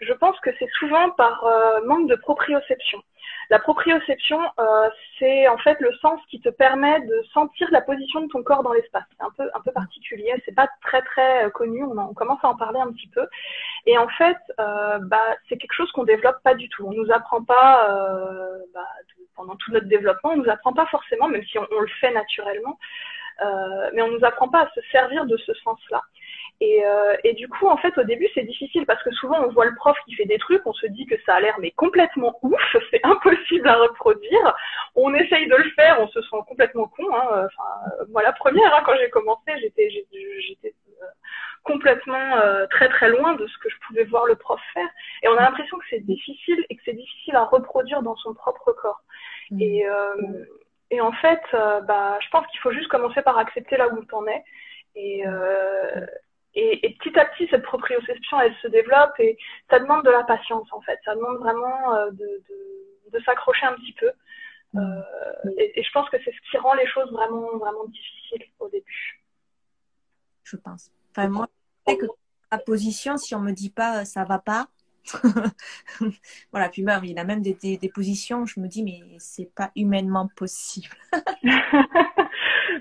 je 0.00 0.12
pense 0.14 0.38
que 0.40 0.48
c'est 0.58 0.70
souvent 0.78 1.10
par 1.10 1.44
euh, 1.44 1.84
manque 1.84 2.08
de 2.08 2.14
proprioception. 2.14 3.02
La 3.50 3.58
proprioception, 3.58 4.40
euh, 4.60 4.88
c'est 5.18 5.48
en 5.48 5.58
fait 5.58 5.76
le 5.80 5.92
sens 5.96 6.20
qui 6.30 6.40
te 6.40 6.48
permet 6.48 7.00
de 7.00 7.22
sentir 7.34 7.68
la 7.72 7.80
position 7.80 8.20
de 8.20 8.28
ton 8.28 8.44
corps 8.44 8.62
dans 8.62 8.72
l'espace. 8.72 9.02
C'est 9.18 9.24
un 9.24 9.30
peu 9.36 9.50
un 9.52 9.60
peu 9.60 9.72
particulier, 9.72 10.32
c'est 10.44 10.54
pas 10.54 10.68
très 10.82 11.02
très 11.02 11.46
euh, 11.46 11.50
connu. 11.50 11.82
On, 11.82 11.98
on, 11.98 12.14
commence 12.14 12.38
à 12.44 12.48
en 12.48 12.56
parler 12.56 12.78
un 12.78 12.92
petit 12.92 13.08
peu. 13.08 13.26
Et 13.86 13.98
en 13.98 14.06
fait, 14.06 14.38
euh, 14.60 15.00
bah, 15.00 15.36
c'est 15.48 15.58
quelque 15.58 15.72
chose 15.72 15.90
qu'on 15.90 16.04
développe 16.04 16.40
pas 16.44 16.54
du 16.54 16.68
tout. 16.68 16.86
On 16.86 16.92
nous 16.92 17.10
apprend 17.10 17.42
pas 17.42 17.90
euh, 17.90 18.58
bah, 18.72 18.86
pendant 19.34 19.56
tout 19.56 19.72
notre 19.72 19.86
développement, 19.88 20.30
on 20.30 20.36
nous 20.36 20.50
apprend 20.50 20.72
pas 20.72 20.86
forcément, 20.86 21.26
même 21.26 21.44
si 21.44 21.58
on, 21.58 21.66
on 21.72 21.80
le 21.80 21.88
fait 22.00 22.12
naturellement. 22.12 22.78
Euh, 23.42 23.90
mais 23.94 24.02
on 24.02 24.10
nous 24.10 24.24
apprend 24.24 24.48
pas 24.48 24.62
à 24.62 24.70
se 24.74 24.80
servir 24.92 25.24
de 25.26 25.36
ce 25.38 25.54
sens-là. 25.54 26.02
Et, 26.60 26.84
euh, 26.84 27.16
et, 27.24 27.32
du 27.32 27.48
coup, 27.48 27.68
en 27.68 27.78
fait, 27.78 27.96
au 27.96 28.02
début, 28.02 28.28
c'est 28.34 28.42
difficile 28.42 28.84
parce 28.84 29.02
que 29.02 29.10
souvent, 29.12 29.42
on 29.42 29.48
voit 29.50 29.64
le 29.64 29.74
prof 29.74 29.96
qui 30.04 30.14
fait 30.14 30.26
des 30.26 30.36
trucs, 30.36 30.66
on 30.66 30.74
se 30.74 30.86
dit 30.88 31.06
que 31.06 31.14
ça 31.24 31.36
a 31.36 31.40
l'air 31.40 31.56
mais 31.58 31.70
complètement 31.70 32.38
ouf, 32.42 32.76
c'est 32.90 33.00
impossible 33.02 33.66
à 33.66 33.76
reproduire. 33.76 34.54
On 34.94 35.14
essaye 35.14 35.48
de 35.48 35.56
le 35.56 35.70
faire, 35.70 35.98
on 36.00 36.08
se 36.08 36.20
sent 36.20 36.36
complètement 36.46 36.86
con. 36.88 37.04
Hein. 37.14 37.46
Enfin, 37.46 38.06
moi, 38.10 38.22
la 38.22 38.32
première, 38.32 38.74
hein, 38.74 38.82
quand 38.84 38.94
j'ai 38.98 39.08
commencé, 39.08 39.52
j'étais, 39.62 39.88
j'étais 39.88 40.74
euh, 41.02 41.06
complètement 41.64 42.36
euh, 42.36 42.66
très 42.66 42.90
très 42.90 43.08
loin 43.08 43.36
de 43.36 43.46
ce 43.46 43.58
que 43.58 43.70
je 43.70 43.76
pouvais 43.86 44.04
voir 44.04 44.26
le 44.26 44.36
prof 44.36 44.60
faire. 44.74 44.88
Et 45.22 45.28
on 45.28 45.36
a 45.38 45.42
l'impression 45.42 45.78
que 45.78 45.84
c'est 45.88 46.04
difficile 46.04 46.62
et 46.68 46.76
que 46.76 46.82
c'est 46.84 46.92
difficile 46.92 47.36
à 47.36 47.44
reproduire 47.44 48.02
dans 48.02 48.16
son 48.16 48.34
propre 48.34 48.72
corps. 48.72 49.00
Mmh. 49.50 49.62
Et, 49.62 49.86
euh, 49.86 50.44
et 50.90 51.00
en 51.00 51.12
fait, 51.12 51.40
bah, 51.52 52.18
je 52.20 52.28
pense 52.30 52.46
qu'il 52.48 52.60
faut 52.60 52.72
juste 52.72 52.88
commencer 52.88 53.22
par 53.22 53.38
accepter 53.38 53.78
là 53.78 53.88
où 53.88 54.04
t'en 54.04 54.26
es. 54.26 54.44
Et, 54.94 55.26
euh, 55.26 56.06
et, 56.54 56.86
et, 56.86 56.94
petit 56.94 57.18
à 57.18 57.26
petit, 57.26 57.46
cette 57.48 57.62
proprioception, 57.62 58.40
elle 58.40 58.54
se 58.56 58.68
développe 58.68 59.18
et 59.18 59.38
ça 59.68 59.78
demande 59.78 60.04
de 60.04 60.10
la 60.10 60.24
patience 60.24 60.68
en 60.72 60.80
fait. 60.80 60.98
Ça 61.04 61.14
demande 61.14 61.38
vraiment 61.38 61.94
euh, 61.94 62.10
de, 62.10 62.42
de, 62.48 63.18
de 63.18 63.24
s'accrocher 63.24 63.66
un 63.66 63.74
petit 63.74 63.92
peu. 63.92 64.10
Euh, 64.76 65.02
et, 65.58 65.78
et, 65.80 65.82
je 65.82 65.90
pense 65.92 66.08
que 66.10 66.16
c'est 66.24 66.32
ce 66.32 66.50
qui 66.50 66.56
rend 66.58 66.74
les 66.74 66.86
choses 66.86 67.10
vraiment, 67.12 67.56
vraiment 67.58 67.84
difficiles 67.86 68.44
au 68.58 68.68
début. 68.68 69.20
Je 70.44 70.56
pense. 70.56 70.90
Enfin, 71.10 71.28
moi, 71.28 71.48
je 71.86 71.92
sais 71.92 71.98
que 71.98 72.06
la 72.50 72.58
position, 72.58 73.16
si 73.16 73.34
on 73.34 73.40
me 73.40 73.52
dit 73.52 73.70
pas 73.70 74.00
euh, 74.00 74.04
ça 74.04 74.24
va 74.24 74.38
pas, 74.38 74.68
voilà, 76.52 76.68
puis 76.68 76.82
même, 76.82 77.04
il 77.04 77.18
a 77.18 77.24
même 77.24 77.42
des, 77.42 77.54
des, 77.54 77.78
des, 77.78 77.88
positions, 77.88 78.44
je 78.46 78.60
me 78.60 78.68
dis, 78.68 78.82
mais 78.82 79.00
c'est 79.18 79.50
pas 79.54 79.70
humainement 79.74 80.28
possible. 80.36 80.94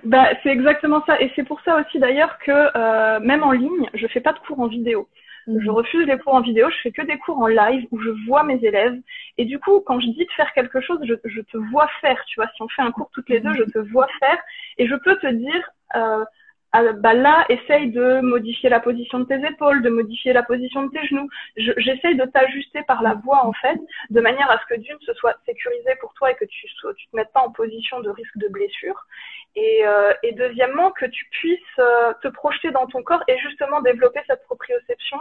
bah, 0.03 0.29
c'est 0.43 0.49
exactement 0.49 1.03
ça. 1.05 1.19
Et 1.21 1.31
c'est 1.35 1.43
pour 1.43 1.61
ça 1.61 1.79
aussi 1.79 1.99
d'ailleurs 1.99 2.37
que 2.39 2.51
euh, 2.51 3.19
même 3.19 3.43
en 3.43 3.51
ligne, 3.51 3.89
je 3.93 4.07
fais 4.07 4.21
pas 4.21 4.33
de 4.33 4.39
cours 4.39 4.59
en 4.59 4.67
vidéo. 4.67 5.07
Mhm. 5.47 5.61
Je 5.61 5.69
refuse 5.69 6.05
les 6.07 6.17
cours 6.17 6.35
en 6.35 6.41
vidéo, 6.41 6.69
je 6.69 6.77
fais 6.83 6.91
que 6.91 7.01
des 7.01 7.17
cours 7.17 7.39
en 7.39 7.47
live 7.47 7.87
où 7.91 7.99
je 7.99 8.09
vois 8.27 8.43
mes 8.43 8.63
élèves. 8.63 8.99
Et 9.37 9.45
du 9.45 9.59
coup, 9.59 9.81
quand 9.81 9.99
je 9.99 10.07
dis 10.07 10.25
de 10.25 10.31
faire 10.35 10.51
quelque 10.53 10.81
chose, 10.81 10.99
je, 11.03 11.13
je 11.25 11.41
te 11.41 11.57
vois 11.71 11.87
faire. 12.01 12.21
Tu 12.27 12.39
vois, 12.39 12.49
si 12.55 12.61
on 12.61 12.67
fait 12.69 12.81
un 12.81 12.91
cours 12.91 13.09
toutes 13.13 13.29
les 13.29 13.39
deux, 13.39 13.53
je 13.53 13.63
te 13.63 13.79
vois 13.79 14.07
faire. 14.19 14.37
Et 14.77 14.87
je 14.87 14.95
peux 14.95 15.15
te 15.17 15.27
dire, 15.27 15.71
euh, 15.95 16.23
ah, 16.71 16.93
bah 16.93 17.15
là, 17.15 17.45
essaye 17.49 17.91
de 17.91 18.21
modifier 18.21 18.69
la 18.69 18.79
position 18.79 19.19
de 19.19 19.25
tes 19.25 19.43
épaules, 19.43 19.81
de 19.81 19.89
modifier 19.89 20.33
la 20.33 20.43
position 20.43 20.83
de 20.83 20.91
tes 20.91 21.03
genoux. 21.07 21.27
J'essaye 21.55 22.15
de 22.15 22.25
t'ajuster 22.25 22.83
par 22.83 23.01
la 23.01 23.15
voix, 23.15 23.43
en 23.43 23.53
fait, 23.53 23.79
de 24.11 24.21
manière 24.21 24.51
à 24.51 24.59
ce 24.59 24.65
que 24.67 24.79
d'une, 24.79 24.97
ce 25.03 25.13
soit 25.15 25.35
sécurisé 25.47 25.95
pour 25.99 26.13
toi 26.13 26.31
et 26.31 26.35
que 26.35 26.45
tu 26.45 26.67
ne 26.83 26.93
tu 26.93 27.07
te 27.07 27.15
mettes 27.15 27.31
pas 27.33 27.41
en 27.41 27.51
position 27.51 28.01
de 28.01 28.11
risque 28.11 28.37
de 28.37 28.47
blessure. 28.49 29.07
Et, 29.55 29.81
euh, 29.83 30.13
et 30.21 30.33
deuxièmement, 30.33 30.91
que 30.91 31.07
tu 31.07 31.25
puisses 31.31 31.79
euh, 31.79 32.13
te 32.21 32.27
projeter 32.27 32.69
dans 32.69 32.85
ton 32.85 33.01
corps 33.01 33.23
et 33.27 33.37
justement 33.39 33.81
développer 33.81 34.19
cette 34.27 34.43
proprioception 34.43 35.17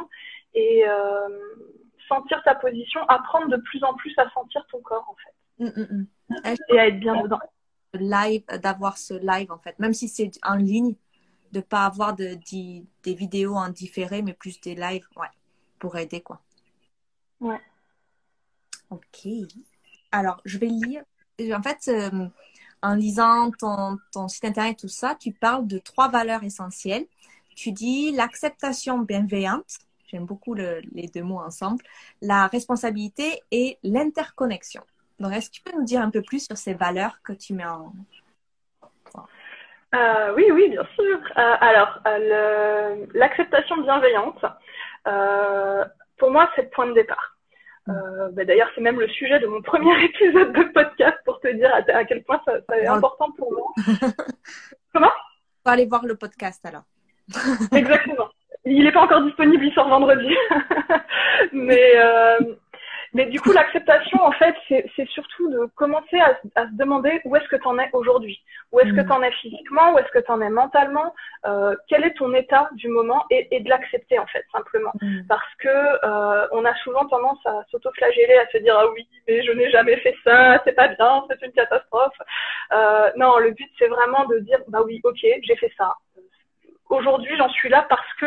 et 0.53 0.87
euh, 0.87 1.29
sentir 2.09 2.43
ta 2.45 2.57
position, 2.57 3.01
apprendre 3.09 3.49
de 3.49 3.57
plus 3.57 3.83
en 3.85 3.95
plus 3.95 4.13
à 4.19 4.29
sentir 4.31 4.67
ton 4.71 4.83
corps, 4.83 5.07
en 5.09 5.15
fait. 5.15 5.65
Mm, 5.65 5.81
mm, 5.81 6.07
mm. 6.31 6.55
Et 6.69 6.79
à 6.79 6.89
être 6.89 7.01
bien 7.01 7.23
dedans. 7.23 7.41
Live, 7.95 8.45
d'avoir 8.63 8.99
ce 8.99 9.15
live, 9.15 9.51
en 9.51 9.59
fait, 9.59 9.79
même 9.79 9.95
si 9.95 10.09
c'est 10.09 10.31
en 10.45 10.57
ligne 10.57 10.95
de 11.53 11.61
pas 11.61 11.85
avoir 11.87 12.15
de, 12.15 12.39
des 13.03 13.15
vidéos 13.15 13.55
en 13.55 13.69
différé, 13.69 14.23
mais 14.23 14.35
plus 14.35 14.61
des 14.61 14.75
lives, 14.75 15.07
ouais, 15.17 15.29
pour 15.79 15.97
aider, 15.97 16.21
quoi. 16.21 16.41
Ouais. 17.41 17.61
Ok. 18.91 19.29
Alors, 20.13 20.41
je 20.45 20.59
vais 20.59 20.67
lire. 20.67 21.03
En 21.53 21.63
fait, 21.63 21.89
euh, 21.89 22.29
en 22.83 22.95
lisant 22.95 23.51
ton, 23.53 23.99
ton 24.13 24.29
site 24.29 24.45
internet, 24.45 24.79
tout 24.79 24.89
ça, 24.89 25.15
tu 25.15 25.33
parles 25.33 25.67
de 25.67 25.79
trois 25.79 26.09
valeurs 26.09 26.43
essentielles. 26.43 27.07
Tu 27.55 27.73
dis 27.73 28.13
l'acceptation 28.13 28.99
bienveillante, 28.99 29.79
j'aime 30.07 30.25
beaucoup 30.25 30.55
les 30.55 31.11
deux 31.13 31.23
mots 31.23 31.41
ensemble, 31.41 31.83
la 32.23 32.47
responsabilité 32.47 33.41
et 33.51 33.79
l'interconnexion. 33.83 34.83
Donc, 35.19 35.33
est-ce 35.33 35.49
que 35.51 35.55
tu 35.57 35.63
peux 35.63 35.77
nous 35.77 35.85
dire 35.85 36.01
un 36.01 36.11
peu 36.11 36.23
plus 36.23 36.45
sur 36.47 36.57
ces 36.57 36.75
valeurs 36.75 37.21
que 37.23 37.33
tu 37.33 37.55
mets 37.55 37.67
en, 37.67 37.93
euh, 39.95 40.35
oui, 40.37 40.45
oui, 40.53 40.69
bien 40.69 40.87
sûr. 40.95 41.19
Euh, 41.39 41.57
alors, 41.61 42.01
euh, 42.07 43.07
l'acceptation 43.15 43.79
bienveillante, 43.79 44.45
pour 46.19 46.31
moi, 46.31 46.51
c'est 46.55 46.63
le 46.63 46.69
point 46.69 46.87
de 46.87 46.95
départ. 46.95 47.37
Bah, 47.87 48.45
D'ailleurs, 48.45 48.69
c'est 48.75 48.83
même 48.83 49.01
le 49.01 49.09
sujet 49.09 49.41
de 49.41 49.47
mon 49.47 49.63
premier 49.63 50.05
épisode 50.05 50.53
de 50.53 50.65
podcast 50.75 51.17
pour 51.25 51.41
te 51.41 51.49
dire 51.49 51.73
à, 51.75 52.05
quel 52.05 52.23
point 52.25 52.41
ça, 52.45 52.53
ça 52.69 52.79
est 52.79 52.87
important 52.87 53.31
pour 53.33 53.53
moi. 53.53 53.73
Comment? 54.93 55.13
On 55.65 55.71
va 55.71 55.73
aller 55.73 55.87
voir 55.87 56.05
le 56.05 56.17
podcast 56.17 56.65
alors. 56.67 56.85
Exactement. 57.73 58.29
Il 58.65 58.85
n'est 58.85 58.93
pas 58.93 59.03
encore 59.03 59.23
disponible, 59.23 59.65
il 59.65 59.73
sort 59.73 59.89
vendredi. 59.89 60.35
Mais 61.53 61.95
mais 63.19 63.27
du 63.27 63.41
coup, 63.41 63.51
l'acceptation, 63.51 64.23
en 64.23 64.31
fait, 64.31 64.55
c'est 64.69 65.09
surtout 65.09 65.51
de 65.51 65.67
commencer 65.75 66.21
à, 66.21 66.39
à 66.55 66.67
se 66.69 66.75
demander 66.75 67.21
où 67.25 67.35
est-ce 67.35 67.49
que 67.49 67.57
tu 67.57 67.67
en 67.67 67.77
es 67.77 67.91
aujourd'hui, 67.93 68.41
où 68.71 68.79
est-ce 68.79 68.91
que 68.91 69.01
mm. 69.01 69.07
tu 69.07 69.13
en 69.13 69.23
es 69.25 69.33
physiquement, 69.33 69.93
où 69.93 69.99
est-ce 69.99 70.13
que 70.13 70.21
tu 70.21 70.31
en 70.31 70.41
es 70.41 70.49
mentalement, 70.49 71.13
euh, 71.45 71.75
quel 71.89 72.05
est 72.05 72.15
ton 72.15 72.33
état 72.33 72.71
du 72.75 72.87
moment 72.87 73.25
et, 73.31 73.49
et 73.51 73.59
de 73.59 73.69
l'accepter 73.69 74.21
en 74.21 74.27
fait 74.27 74.45
simplement, 74.53 74.93
mm. 75.03 75.23
parce 75.29 75.53
que 75.59 75.69
euh, 75.69 76.47
on 76.53 76.65
a 76.65 76.73
souvent 76.85 77.07
tendance 77.07 77.45
à 77.45 77.65
s'autoflageller, 77.73 78.39
à 78.39 78.47
se 78.53 78.59
dire 78.59 78.77
ah 78.79 78.87
oui, 78.93 79.09
mais 79.27 79.43
je 79.43 79.51
n'ai 79.51 79.69
jamais 79.73 79.97
fait 79.97 80.15
ça, 80.23 80.63
c'est 80.63 80.75
pas 80.75 80.87
bien, 80.87 81.25
c'est 81.29 81.45
une 81.45 81.53
catastrophe. 81.53 82.19
Euh, 82.73 83.11
non, 83.17 83.39
le 83.39 83.51
but 83.51 83.69
c'est 83.81 83.89
vraiment 83.89 84.27
de 84.27 84.39
dire 84.39 84.61
bah 84.69 84.83
oui, 84.85 85.01
ok, 85.03 85.19
j'ai 85.43 85.57
fait 85.57 85.73
ça. 85.77 85.93
Aujourd'hui, 86.89 87.37
j'en 87.37 87.49
suis 87.49 87.69
là 87.69 87.85
parce 87.89 88.15
que 88.21 88.27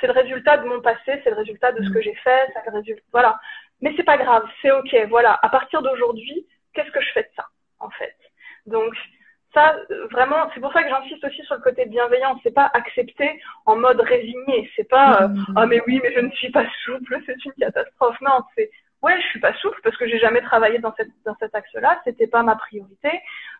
c'est 0.00 0.06
le 0.06 0.12
résultat 0.12 0.58
de 0.58 0.68
mon 0.68 0.80
passé, 0.80 1.20
c'est 1.24 1.30
le 1.30 1.36
résultat 1.36 1.72
de 1.72 1.82
ce 1.82 1.88
mm. 1.88 1.92
que 1.92 2.00
j'ai 2.02 2.14
fait, 2.14 2.52
c'est 2.54 2.70
le 2.70 2.76
résultat, 2.76 3.02
voilà. 3.10 3.40
Mais 3.80 3.92
c'est 3.96 4.04
pas 4.04 4.18
grave, 4.18 4.44
c'est 4.60 4.70
ok. 4.70 4.94
Voilà, 5.08 5.38
à 5.42 5.48
partir 5.48 5.82
d'aujourd'hui, 5.82 6.46
qu'est-ce 6.74 6.90
que 6.90 7.00
je 7.00 7.12
fais 7.12 7.22
de 7.22 7.30
ça, 7.36 7.46
en 7.78 7.90
fait? 7.90 8.16
Donc 8.66 8.94
ça, 9.54 9.76
vraiment, 10.10 10.50
c'est 10.52 10.60
pour 10.60 10.72
ça 10.72 10.82
que 10.82 10.90
j'insiste 10.90 11.24
aussi 11.24 11.42
sur 11.44 11.54
le 11.54 11.62
côté 11.62 11.86
bienveillant. 11.86 12.38
C'est 12.42 12.54
pas 12.54 12.70
accepter 12.74 13.40
en 13.66 13.76
mode 13.76 14.00
résigné. 14.00 14.70
C'est 14.76 14.88
pas 14.88 15.22
euh, 15.22 15.28
ah 15.56 15.66
mais 15.66 15.80
oui, 15.86 16.00
mais 16.02 16.12
je 16.12 16.20
ne 16.20 16.30
suis 16.32 16.50
pas 16.50 16.66
souple, 16.84 17.18
c'est 17.26 17.44
une 17.44 17.52
catastrophe. 17.52 18.20
Non, 18.20 18.42
c'est 18.56 18.70
ouais, 19.02 19.18
je 19.20 19.26
suis 19.28 19.40
pas 19.40 19.54
souple 19.54 19.80
parce 19.82 19.96
que 19.96 20.06
j'ai 20.06 20.18
jamais 20.18 20.42
travaillé 20.42 20.78
dans 20.80 20.94
cette 20.96 21.10
dans 21.24 21.36
cet 21.36 21.54
axe-là. 21.54 22.00
C'était 22.04 22.26
pas 22.26 22.42
ma 22.42 22.56
priorité. 22.56 23.10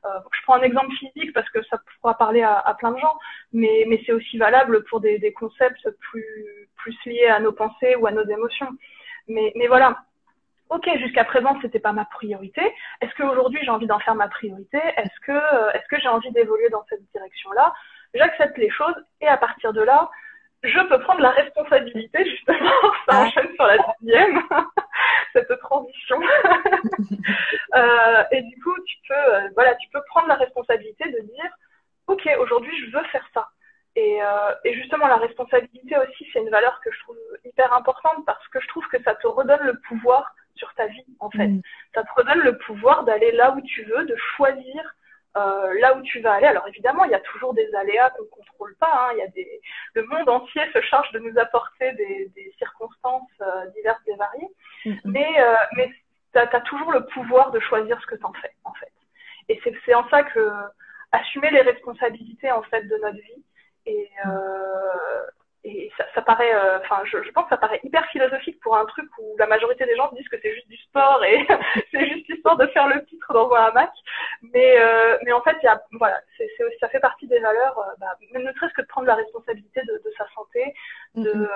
Euh, 0.04 0.08
je 0.32 0.42
prends 0.42 0.54
un 0.54 0.62
exemple 0.62 0.92
physique 0.96 1.32
parce 1.32 1.48
que 1.50 1.62
ça 1.64 1.78
pourra 2.00 2.18
parler 2.18 2.42
à, 2.42 2.58
à 2.58 2.74
plein 2.74 2.92
de 2.92 2.98
gens, 2.98 3.18
mais 3.52 3.84
mais 3.88 4.02
c'est 4.04 4.12
aussi 4.12 4.36
valable 4.36 4.84
pour 4.84 5.00
des, 5.00 5.18
des 5.18 5.32
concepts 5.32 5.88
plus 6.10 6.66
plus 6.76 6.96
plus 7.02 7.12
lié 7.12 7.26
à 7.26 7.40
nos 7.40 7.52
pensées 7.52 7.96
ou 7.96 8.06
à 8.06 8.12
nos 8.12 8.26
émotions. 8.28 8.68
Mais, 9.28 9.52
mais 9.56 9.66
voilà, 9.66 9.98
ok, 10.70 10.88
jusqu'à 10.98 11.24
présent, 11.24 11.56
c'était 11.62 11.78
pas 11.78 11.92
ma 11.92 12.04
priorité. 12.04 12.62
Est-ce 13.00 13.14
qu'aujourd'hui, 13.14 13.60
j'ai 13.62 13.70
envie 13.70 13.86
d'en 13.86 13.98
faire 13.98 14.14
ma 14.14 14.28
priorité? 14.28 14.78
Est-ce 14.96 15.20
que, 15.26 15.32
euh, 15.32 15.70
est-ce 15.72 15.88
que 15.88 16.00
j'ai 16.00 16.08
envie 16.08 16.30
d'évoluer 16.32 16.68
dans 16.70 16.84
cette 16.88 17.02
direction-là? 17.12 17.72
J'accepte 18.14 18.56
les 18.58 18.70
choses 18.70 18.96
et 19.20 19.28
à 19.28 19.36
partir 19.36 19.72
de 19.72 19.82
là, 19.82 20.10
je 20.62 20.88
peux 20.88 20.98
prendre 21.00 21.20
la 21.20 21.30
responsabilité, 21.30 22.24
justement, 22.24 22.70
ça 23.08 23.20
enchaîne 23.20 23.54
sur 23.54 23.64
la 23.64 23.78
deuxième, 24.00 24.42
cette 25.32 25.58
transition. 25.60 26.20
euh, 27.74 28.24
et 28.32 28.42
du 28.42 28.60
coup, 28.62 28.74
tu 28.86 28.96
peux, 29.08 29.14
euh, 29.14 29.48
voilà, 29.54 29.74
tu 29.76 29.88
peux 29.90 30.02
prendre 30.08 30.28
la 30.28 30.34
responsabilité 30.34 31.04
de 31.10 31.20
dire, 31.20 31.50
ok, 32.06 32.28
aujourd'hui, 32.40 32.76
je 32.86 32.96
veux 32.96 33.04
faire 33.04 33.26
ça. 33.32 33.48
Et, 33.94 34.22
euh, 34.22 34.54
et, 34.64 34.74
justement, 34.74 35.06
la 35.06 35.16
responsabilité 35.16 35.96
aussi, 35.96 36.26
c'est 36.32 36.40
une 36.40 36.50
valeur 36.50 36.80
que 36.84 36.90
je 36.92 37.00
trouve 37.00 37.16
hyper 37.44 37.72
importante 37.72 38.24
parce 38.26 38.46
que 38.48 38.60
je 38.60 38.68
trouve 38.68 38.86
que 38.88 39.02
ça 39.02 39.14
te 39.14 39.26
redonne 39.26 39.62
le 39.62 39.78
pouvoir 39.88 40.34
sur 40.58 40.72
ta 40.74 40.86
vie, 40.86 41.04
en 41.20 41.30
fait. 41.30 41.48
Mm. 41.48 41.62
Ça 41.94 42.02
te 42.02 42.08
redonne 42.16 42.40
le 42.40 42.58
pouvoir 42.58 43.04
d'aller 43.04 43.32
là 43.32 43.52
où 43.52 43.60
tu 43.62 43.84
veux, 43.84 44.04
de 44.04 44.16
choisir 44.36 44.94
euh, 45.36 45.80
là 45.80 45.96
où 45.96 46.02
tu 46.02 46.20
vas 46.20 46.34
aller. 46.34 46.46
Alors 46.46 46.66
évidemment, 46.68 47.04
il 47.04 47.12
y 47.12 47.14
a 47.14 47.20
toujours 47.20 47.54
des 47.54 47.72
aléas 47.74 48.10
qu'on 48.10 48.24
ne 48.24 48.28
contrôle 48.28 48.74
pas. 48.76 48.92
Hein. 48.92 49.10
Il 49.14 49.18
y 49.18 49.22
a 49.22 49.28
des... 49.28 49.60
Le 49.94 50.04
monde 50.04 50.28
entier 50.28 50.62
se 50.72 50.80
charge 50.80 51.10
de 51.12 51.20
nous 51.20 51.38
apporter 51.38 51.92
des, 51.92 52.30
des 52.34 52.52
circonstances 52.58 53.30
euh, 53.40 53.66
diverses 53.76 54.02
et 54.06 54.16
variées. 54.16 54.48
Mm-hmm. 54.84 55.00
Mais, 55.04 55.40
euh, 55.40 55.54
mais 55.76 55.92
tu 56.32 56.38
as, 56.38 56.60
toujours 56.62 56.92
le 56.92 57.06
pouvoir 57.06 57.50
de 57.50 57.60
choisir 57.60 58.00
ce 58.00 58.06
que 58.06 58.16
tu 58.16 58.24
en 58.24 58.32
fais, 58.32 58.52
en 58.64 58.72
fait. 58.74 58.92
Et 59.48 59.60
c'est 59.84 59.94
en 59.94 60.08
ça 60.08 60.24
que 60.24 60.50
assumer 61.12 61.50
les 61.50 61.62
responsabilités, 61.62 62.50
en 62.50 62.62
fait, 62.62 62.82
de 62.82 62.96
notre 62.96 63.16
vie 63.16 63.44
et, 63.86 64.10
et 65.64 65.90
ça, 65.96 66.04
ça 66.14 66.22
paraît, 66.22 66.54
euh, 66.54 66.78
enfin, 66.78 67.02
je, 67.04 67.22
je, 67.22 67.30
pense 67.32 67.44
que 67.44 67.50
ça 67.50 67.56
paraît 67.56 67.80
hyper 67.82 68.06
philosophique 68.06 68.60
pour 68.60 68.76
un 68.76 68.84
truc 68.86 69.08
où 69.18 69.36
la 69.38 69.46
majorité 69.46 69.84
des 69.86 69.96
gens 69.96 70.10
disent 70.12 70.28
que 70.28 70.36
c'est 70.40 70.54
juste 70.54 70.68
du 70.68 70.76
sport 70.76 71.22
et 71.24 71.46
c'est 71.90 72.08
juste 72.08 72.28
l'histoire 72.28 72.56
de 72.56 72.66
faire 72.68 72.88
le 72.88 73.04
titre 73.06 73.32
dans 73.32 73.50
un 73.52 73.64
hamac. 73.64 73.90
Mais, 74.54 74.78
euh, 74.78 75.18
mais 75.24 75.32
en 75.32 75.42
fait, 75.42 75.56
y 75.62 75.66
a, 75.66 75.82
voilà, 75.92 76.18
c'est, 76.36 76.48
c'est, 76.56 76.64
ça 76.80 76.88
fait 76.88 77.00
partie 77.00 77.26
des 77.26 77.40
valeurs, 77.40 77.78
euh, 77.78 77.94
bah, 77.98 78.14
ne 78.32 78.52
serait-ce 78.52 78.74
que 78.74 78.82
de 78.82 78.86
prendre 78.86 79.08
la 79.08 79.16
responsabilité 79.16 79.80
de, 79.82 79.94
de 80.04 80.12
sa 80.16 80.26
santé, 80.34 80.74
de, 81.16 81.28
euh, 81.28 81.48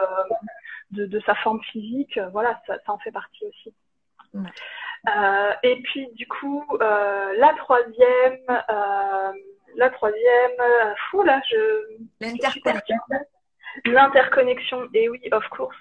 de, 0.91 1.07
de, 1.07 1.21
sa 1.21 1.35
forme 1.37 1.63
physique. 1.63 2.19
Voilà, 2.33 2.61
ça, 2.67 2.77
ça 2.85 2.93
en 2.93 2.99
fait 2.99 3.13
partie 3.13 3.45
aussi. 3.47 3.75
Euh, 5.09 5.53
et 5.63 5.81
puis 5.83 6.09
du 6.15 6.27
coup, 6.27 6.65
euh, 6.81 7.35
la 7.37 7.55
troisième, 7.55 8.39
euh, 8.51 9.33
la 9.77 9.91
troisième, 9.91 10.53
fou 11.11 11.23
là, 11.23 11.41
je. 11.51 11.99
L'interconnexion. 12.21 12.97
L'interconnexion, 13.85 14.89
et 14.95 15.09
oui, 15.09 15.21
of 15.33 15.47
course. 15.49 15.77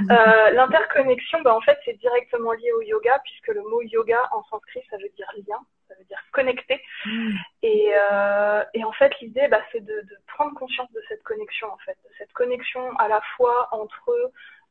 Mhm. 0.00 0.10
Euh, 0.10 0.50
L'interconnexion, 0.50 1.40
bah, 1.42 1.54
en 1.54 1.60
fait, 1.60 1.78
c'est 1.84 1.98
directement 1.98 2.52
lié 2.52 2.72
au 2.72 2.82
yoga, 2.82 3.20
puisque 3.24 3.48
le 3.48 3.62
mot 3.62 3.82
yoga 3.82 4.20
en 4.32 4.42
sanskrit, 4.44 4.82
ça 4.90 4.96
veut 4.96 5.10
dire 5.16 5.30
lien, 5.36 5.58
ça 5.88 5.94
veut 5.98 6.04
dire 6.04 6.22
connecter. 6.32 6.80
Mhm. 7.06 7.32
Et, 7.62 7.92
euh, 7.96 8.64
et, 8.74 8.84
en 8.84 8.92
fait, 8.92 9.12
l'idée, 9.20 9.48
bah, 9.48 9.60
c'est 9.72 9.84
de, 9.84 10.00
de, 10.00 10.16
prendre 10.26 10.54
conscience 10.54 10.90
de 10.92 11.02
cette 11.08 11.22
connexion, 11.22 11.70
en 11.72 11.78
fait, 11.78 11.96
de 12.04 12.10
cette 12.18 12.32
connexion 12.32 12.96
à 12.96 13.08
la 13.08 13.20
fois 13.36 13.68
entre 13.72 14.10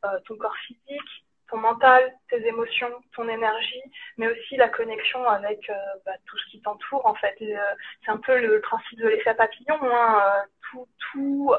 euh, 0.05 0.19
ton 0.25 0.35
corps 0.35 0.57
physique, 0.67 1.25
ton 1.49 1.57
mental, 1.57 2.13
tes 2.29 2.45
émotions, 2.47 2.91
ton 3.15 3.29
énergie, 3.29 3.83
mais 4.17 4.27
aussi 4.27 4.55
la 4.57 4.69
connexion 4.69 5.27
avec 5.27 5.69
euh, 5.69 5.73
bah, 6.05 6.13
tout 6.25 6.37
ce 6.37 6.51
qui 6.51 6.61
t'entoure, 6.61 7.05
en 7.05 7.13
fait. 7.15 7.35
C'est 7.39 8.11
un 8.11 8.17
peu 8.17 8.39
le 8.39 8.59
principe 8.61 8.99
de 8.99 9.07
l'effet 9.07 9.35
papillon, 9.35 9.77
hein, 9.81 10.43
tout, 10.71 10.87
tout 11.11 11.53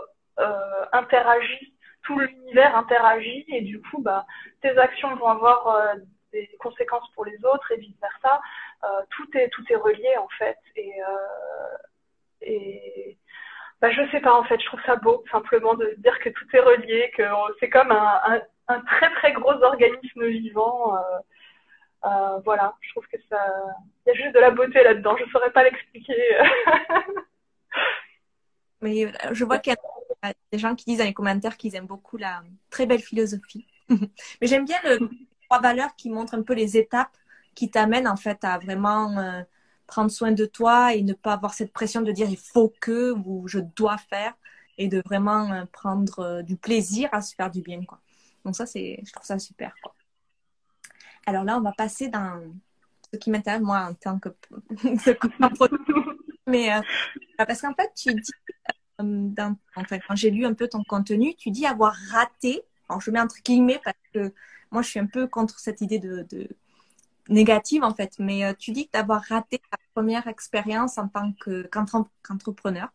interagit, 0.93 1.75
tout 2.05 2.19
l'univers 2.19 2.77
interagit 2.77 3.45
et 3.49 3.63
du 3.63 3.81
coup, 3.81 4.01
bah, 4.01 4.27
tes 4.63 4.77
actions 4.79 5.15
vont 5.17 5.29
avoir 5.29 5.69
euh, 5.69 5.95
des 6.33 6.49
conséquences 6.59 7.09
pour 7.15 7.25
les 7.25 7.39
autres 7.45 7.71
et 7.73 7.79
vice 7.79 7.97
versa. 8.01 8.41
Euh, 8.85 9.03
tout 9.11 9.29
est 9.37 9.49
tout 9.51 9.65
est 9.71 9.77
relié 9.77 10.17
en 10.19 10.29
fait 10.39 10.59
et 10.77 10.93
et 12.43 13.17
bah, 13.81 13.91
je 13.91 14.09
sais 14.11 14.21
pas 14.21 14.35
en 14.35 14.45
fait, 14.45 14.61
je 14.61 14.67
trouve 14.67 14.81
ça 14.87 14.97
beau 14.97 15.25
simplement 15.31 15.75
de 15.75 15.95
dire 15.99 16.19
que 16.21 16.31
tout 16.31 16.47
est 16.53 16.61
relié, 16.61 17.11
que 17.17 17.23
c'est 17.61 17.71
comme 17.71 17.93
un, 17.93 18.21
un, 18.25 18.43
un, 18.69 18.81
très 18.81 19.11
très 19.17 19.33
gros 19.33 19.63
organisme 19.63 20.27
vivant. 20.27 20.97
Euh, 20.97 21.01
euh, 22.07 22.39
voilà, 22.45 22.75
je 22.81 22.91
trouve 22.91 23.07
que 23.09 23.17
ça, 23.31 23.39
il 24.07 24.11
y 24.11 24.13
a 24.13 24.15
juste 24.15 24.35
de 24.35 24.41
la 24.41 24.51
beauté 24.51 24.83
là-dedans. 24.83 25.17
Je 25.17 25.31
saurais 25.31 25.51
pas 25.51 25.65
l'expliquer. 25.65 26.15
Mais 28.81 29.13
je 29.33 29.45
vois 29.45 29.59
qu'il 29.59 29.73
y 29.73 29.77
a 29.77 29.79
des 30.53 30.59
gens 30.59 30.75
qui 30.75 30.85
disent 30.85 30.99
dans 30.99 31.05
les 31.05 31.15
commentaires 31.15 31.57
qu'ils 31.57 31.75
aiment 31.75 31.87
beaucoup 31.87 32.17
la 32.17 32.43
très 32.71 32.87
belle 32.87 33.01
philosophie. 33.01 33.67
Mais 33.89 34.47
j'aime 34.47 34.65
bien 34.65 34.79
le 34.85 35.11
trois 35.49 35.61
valeurs 35.61 35.95
qui 35.97 36.11
montrent 36.11 36.35
un 36.35 36.43
peu 36.43 36.55
les 36.55 36.77
étapes 36.77 37.17
qui 37.55 37.71
t'amènent 37.71 38.09
en 38.09 38.17
fait 38.17 38.43
à 38.45 38.59
vraiment 38.59 39.17
euh, 39.19 39.43
prendre 39.87 40.11
soin 40.11 40.33
de 40.33 40.47
toi 40.47 40.95
et 40.95 41.03
ne 41.03 41.13
pas 41.13 41.35
avoir 41.35 41.55
cette 41.55 41.73
pression 41.73 42.03
de 42.03 42.13
dire 42.13 42.29
il 42.29 42.39
faut 42.39 42.73
que 42.81 43.13
ou 43.13 43.47
je 43.47 43.61
dois 43.61 43.99
faire 43.99 44.35
et 44.79 44.89
de 44.89 45.03
vraiment 45.05 45.53
euh, 45.53 45.65
prendre 45.67 46.19
euh, 46.21 46.43
du 46.43 46.57
plaisir 46.57 47.09
à 47.13 47.21
se 47.21 47.35
faire 47.35 47.51
du 47.51 47.63
bien 47.63 47.85
quoi. 47.85 48.01
Donc 48.45 48.57
ça 48.57 48.67
c'est 48.67 49.01
je 49.05 49.13
trouve 49.13 49.27
ça 49.27 49.39
super. 49.39 49.75
Alors 51.27 51.45
là 51.45 51.57
on 51.59 51.63
va 51.63 51.73
passer 51.73 52.09
dans 52.09 52.43
ce 53.13 53.19
qui 53.19 53.31
m'intéresse 53.31 53.63
moi 53.63 53.89
en 53.91 53.95
tant 53.95 54.19
que 54.19 54.31
mais 56.47 56.71
parce 57.39 57.61
qu'en 57.61 57.75
fait 57.75 57.93
tu 57.95 58.15
dis 58.15 58.33
quand 58.99 60.15
j'ai 60.15 60.31
lu 60.31 60.47
un 60.47 60.55
peu 60.55 60.69
ton 60.69 60.85
contenu, 60.85 61.35
tu 61.35 61.51
dis 61.51 61.67
avoir 61.67 61.95
raté, 62.11 62.63
je 63.01 63.11
mets 63.11 63.21
entre 63.21 63.37
guillemets 63.45 63.81
parce 63.85 63.97
que 64.13 64.33
moi 64.71 64.83
je 64.83 64.89
suis 64.89 65.01
un 65.01 65.07
peu 65.07 65.27
contre 65.27 65.59
cette 65.59 65.81
idée 65.81 65.99
de, 65.99 66.49
négative 67.29 67.83
en 67.85 67.95
fait, 67.95 68.19
mais 68.19 68.45
euh, 68.45 68.53
tu 68.59 68.71
dis 68.73 68.89
d'avoir 68.93 69.23
raté 69.23 69.59
ta 69.71 69.79
première 69.95 70.27
expérience 70.29 70.99
en 70.99 71.09
tant 71.09 71.33
qu'entrepreneur. 72.23 72.89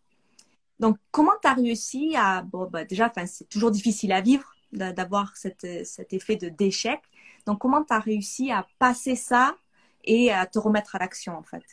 Donc 0.79 0.97
comment 1.11 1.33
tu 1.41 1.47
as 1.47 1.53
réussi 1.53 2.15
à, 2.15 2.43
bon 2.43 2.69
bah, 2.69 2.85
déjà, 2.85 3.11
c'est 3.25 3.49
toujours 3.49 3.71
difficile 3.71 4.11
à 4.11 4.21
vivre 4.21 4.53
d'avoir 4.71 5.35
cet, 5.35 5.63
effet 5.63 6.35
d'échec. 6.35 7.01
Donc 7.47 7.59
comment 7.59 7.83
tu 7.83 7.93
as 7.93 7.99
réussi 7.99 8.51
à 8.51 8.67
passer 8.77 9.15
ça 9.15 9.55
et 10.03 10.31
à 10.31 10.45
te 10.45 10.59
remettre 10.59 10.95
à 10.95 10.99
l'action 10.99 11.35
en 11.35 11.43
fait? 11.43 11.63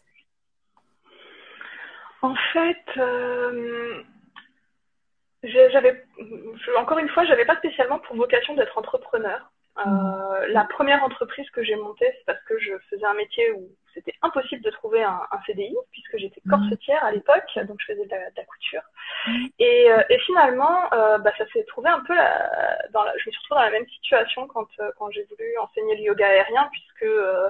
En 2.23 2.35
fait, 2.53 2.85
euh 2.97 4.03
j'avais, 5.43 6.05
encore 6.79 6.99
une 6.99 7.09
fois, 7.09 7.25
j'avais 7.25 7.45
pas 7.45 7.57
spécialement 7.57 7.99
pour 8.01 8.17
vocation 8.17 8.55
d'être 8.55 8.77
entrepreneur. 8.79 9.51
Euh, 9.79 9.83
mmh. 9.83 10.53
la 10.53 10.65
première 10.65 11.05
entreprise 11.05 11.49
que 11.51 11.63
j'ai 11.63 11.77
montée, 11.77 12.07
c'est 12.07 12.25
parce 12.25 12.43
que 12.45 12.59
je 12.59 12.73
faisais 12.89 13.05
un 13.05 13.13
métier 13.13 13.53
où 13.53 13.69
c'était 13.93 14.15
impossible 14.23 14.63
de 14.63 14.71
trouver 14.71 15.03
un, 15.03 15.21
un 15.31 15.39
CDI, 15.47 15.77
puisque 15.93 16.17
j'étais 16.17 16.41
mmh. 16.47 16.51
corsetière 16.51 17.05
à 17.05 17.13
l'époque, 17.13 17.59
donc 17.69 17.77
je 17.81 17.93
faisais 17.93 18.07
de 18.07 18.11
la, 18.11 18.31
de 18.31 18.37
la 18.37 18.45
couture. 18.45 18.81
Mmh. 19.27 19.47
Et, 19.59 19.93
euh, 19.93 20.03
et, 20.09 20.19
finalement, 20.21 20.93
euh, 20.95 21.19
bah, 21.19 21.33
ça 21.37 21.45
s'est 21.53 21.65
trouvé 21.65 21.91
un 21.91 22.01
peu 22.01 22.15
la, 22.15 22.79
dans 22.93 23.03
la, 23.03 23.13
je 23.19 23.29
me 23.29 23.33
suis 23.33 23.41
retrouvée 23.43 23.61
dans 23.61 23.67
la 23.67 23.71
même 23.71 23.89
situation 23.89 24.47
quand, 24.47 24.69
euh, 24.81 24.91
quand 24.99 25.11
j'ai 25.11 25.25
voulu 25.25 25.59
enseigner 25.59 25.97
le 25.97 26.03
yoga 26.03 26.27
aérien, 26.27 26.69
puisque 26.73 27.03
euh, 27.03 27.49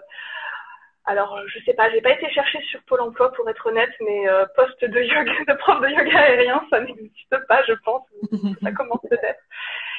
alors, 1.07 1.39
je 1.47 1.61
sais 1.61 1.75
pas, 1.75 1.89
j'ai 1.91 2.01
pas 2.01 2.11
été 2.11 2.29
chercher 2.31 2.61
sur 2.63 2.83
Pôle 2.83 3.01
emploi 3.01 3.33
pour 3.33 3.49
être 3.49 3.65
honnête, 3.67 3.93
mais 4.01 4.29
euh, 4.29 4.45
poste 4.57 4.85
de 4.85 5.01
yoga, 5.01 5.33
de 5.49 5.55
prof 5.55 5.81
de 5.81 5.89
yoga 5.89 6.19
aérien, 6.19 6.65
ça 6.69 6.81
n'existe 6.81 7.37
pas, 7.47 7.63
je 7.65 7.75
pense. 7.85 8.03
ça 8.63 8.73
commence 8.73 9.01
peut-être. 9.09 9.41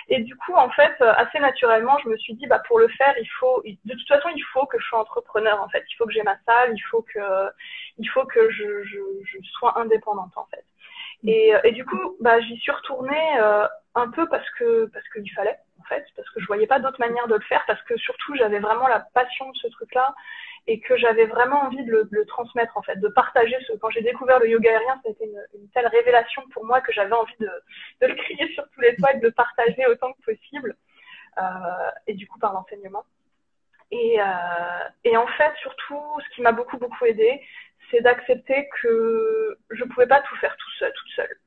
Et 0.09 0.19
du 0.21 0.35
coup, 0.35 0.53
en 0.53 0.69
fait, 0.69 0.95
euh, 1.01 1.13
assez 1.15 1.39
naturellement, 1.39 1.97
je 2.03 2.09
me 2.09 2.17
suis 2.17 2.33
dit, 2.35 2.45
bah, 2.47 2.61
pour 2.67 2.79
le 2.79 2.89
faire, 2.89 3.13
il 3.19 3.27
faut, 3.39 3.63
de 3.63 3.93
toute 3.93 4.07
façon, 4.07 4.29
il 4.35 4.43
faut 4.53 4.65
que 4.65 4.79
je 4.79 4.85
sois 4.85 4.99
entrepreneur, 4.99 5.61
en 5.61 5.69
fait. 5.69 5.83
Il 5.89 5.95
faut 5.95 6.05
que 6.05 6.13
j'ai 6.13 6.23
ma 6.23 6.37
salle, 6.45 6.73
il 6.73 6.83
faut 6.89 7.01
que, 7.01 7.49
il 7.97 8.07
faut 8.09 8.25
que 8.25 8.49
je, 8.49 8.83
je, 8.83 8.99
je 9.23 9.37
sois 9.51 9.79
indépendante, 9.79 10.31
en 10.35 10.45
fait. 10.45 10.65
Et, 11.25 11.53
et 11.63 11.71
du 11.71 11.85
coup, 11.85 12.15
bah, 12.19 12.39
j'y 12.41 12.57
suis 12.57 12.71
retournée 12.71 13.39
euh, 13.39 13.67
un 13.95 14.09
peu 14.11 14.27
parce 14.29 14.49
que, 14.51 14.85
parce 14.93 15.07
qu'il 15.09 15.31
fallait, 15.33 15.57
en 15.79 15.83
fait, 15.83 16.05
parce 16.15 16.29
que 16.29 16.39
je 16.39 16.45
voyais 16.45 16.67
pas 16.67 16.79
d'autre 16.79 16.99
manière 16.99 17.27
de 17.27 17.35
le 17.35 17.41
faire, 17.41 17.63
parce 17.65 17.81
que 17.83 17.97
surtout, 17.97 18.35
j'avais 18.35 18.59
vraiment 18.59 18.87
la 18.87 18.99
passion 19.13 19.49
de 19.49 19.57
ce 19.57 19.67
truc-là 19.67 20.13
et 20.67 20.79
que 20.79 20.97
j'avais 20.97 21.25
vraiment 21.25 21.61
envie 21.63 21.83
de 21.83 21.91
le, 21.91 22.03
de 22.03 22.15
le, 22.15 22.25
transmettre 22.25 22.77
en 22.77 22.81
fait, 22.81 22.97
de 22.97 23.07
partager 23.07 23.55
ce. 23.65 23.73
Quand 23.73 23.89
j'ai 23.89 24.01
découvert 24.01 24.39
le 24.39 24.49
yoga 24.49 24.69
aérien, 24.69 25.01
été 25.05 25.25
une, 25.25 25.61
une 25.61 25.69
telle 25.69 25.87
révélation 25.87 26.43
pour 26.53 26.65
moi 26.65 26.81
que 26.81 26.91
j'avais 26.91 27.13
envie 27.13 27.37
de, 27.39 27.49
de, 28.01 28.07
le 28.07 28.15
crier 28.15 28.53
sur 28.53 28.69
tous 28.71 28.81
les 28.81 28.95
toits 28.97 29.13
et 29.13 29.17
de 29.17 29.23
le 29.23 29.31
partager 29.31 29.85
autant 29.87 30.11
que 30.13 30.33
possible, 30.33 30.75
euh, 31.37 31.41
et 32.05 32.13
du 32.13 32.27
coup 32.27 32.37
par 32.37 32.53
l'enseignement. 32.53 33.05
Et, 33.91 34.19
euh, 34.19 34.23
et 35.05 35.15
en 35.15 35.27
fait, 35.27 35.53
surtout, 35.61 36.03
ce 36.19 36.35
qui 36.35 36.41
m'a 36.41 36.51
beaucoup 36.51 36.77
beaucoup 36.77 37.05
aidé, 37.05 37.41
c'est 37.91 38.01
d'accepter 38.01 38.69
que 38.81 39.57
je 39.71 39.83
pouvais 39.85 40.07
pas 40.07 40.21
tout 40.21 40.35
faire 40.37 40.55
tout 40.57 40.71
seul, 40.79 40.91
toute 40.93 41.09
seule. 41.15 41.37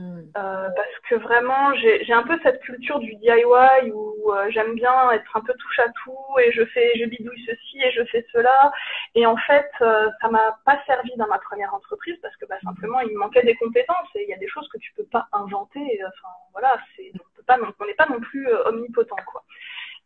Mm. 0.00 0.20
Euh, 0.36 0.68
parce 0.74 0.98
que 1.08 1.14
vraiment, 1.16 1.74
j'ai 1.74 2.12
un 2.12 2.22
peu 2.22 2.38
cette 2.42 2.60
culture 2.60 2.98
du 3.00 3.14
DIY 3.16 3.90
où 3.92 4.32
euh, 4.32 4.50
j'aime 4.50 4.74
bien 4.74 5.10
être 5.12 5.36
un 5.36 5.40
peu 5.40 5.52
touche 5.52 5.78
à 5.80 5.88
tout 6.02 6.38
et 6.40 6.52
je 6.52 6.64
fais, 6.66 6.98
je 6.98 7.04
bidouille 7.04 7.44
ceci 7.44 7.82
et 7.82 7.90
je 7.92 8.04
fais 8.04 8.24
cela. 8.32 8.72
Et 9.14 9.26
en 9.26 9.36
fait, 9.36 9.70
euh, 9.82 10.08
ça 10.22 10.28
m'a 10.30 10.58
pas 10.64 10.80
servi 10.86 11.10
dans 11.16 11.26
ma 11.26 11.38
première 11.38 11.74
entreprise 11.74 12.16
parce 12.22 12.34
que 12.36 12.46
bah, 12.46 12.56
mm. 12.62 12.66
simplement 12.68 13.00
il 13.00 13.12
me 13.12 13.18
manquait 13.18 13.42
des 13.42 13.56
compétences 13.56 14.08
et 14.14 14.22
il 14.22 14.28
y 14.28 14.34
a 14.34 14.38
des 14.38 14.48
choses 14.48 14.68
que 14.68 14.78
tu 14.78 14.92
peux 14.94 15.06
pas 15.06 15.28
inventer. 15.32 16.00
Enfin 16.06 16.28
voilà, 16.52 16.78
c'est, 16.96 17.12
on 17.14 17.36
peut 17.36 17.44
pas 17.46 17.58
on 17.58 17.84
n'est 17.84 17.94
pas 17.94 18.06
non 18.06 18.20
plus 18.20 18.48
omnipotent, 18.66 19.16
quoi. 19.26 19.42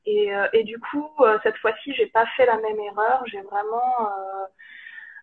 Et, 0.06 0.32
et 0.52 0.64
du 0.64 0.78
coup, 0.78 1.10
cette 1.42 1.56
fois-ci, 1.56 1.94
j'ai 1.94 2.04
pas 2.04 2.26
fait 2.36 2.44
la 2.44 2.58
même 2.58 2.78
erreur. 2.78 3.22
J'ai 3.26 3.40
vraiment 3.40 4.10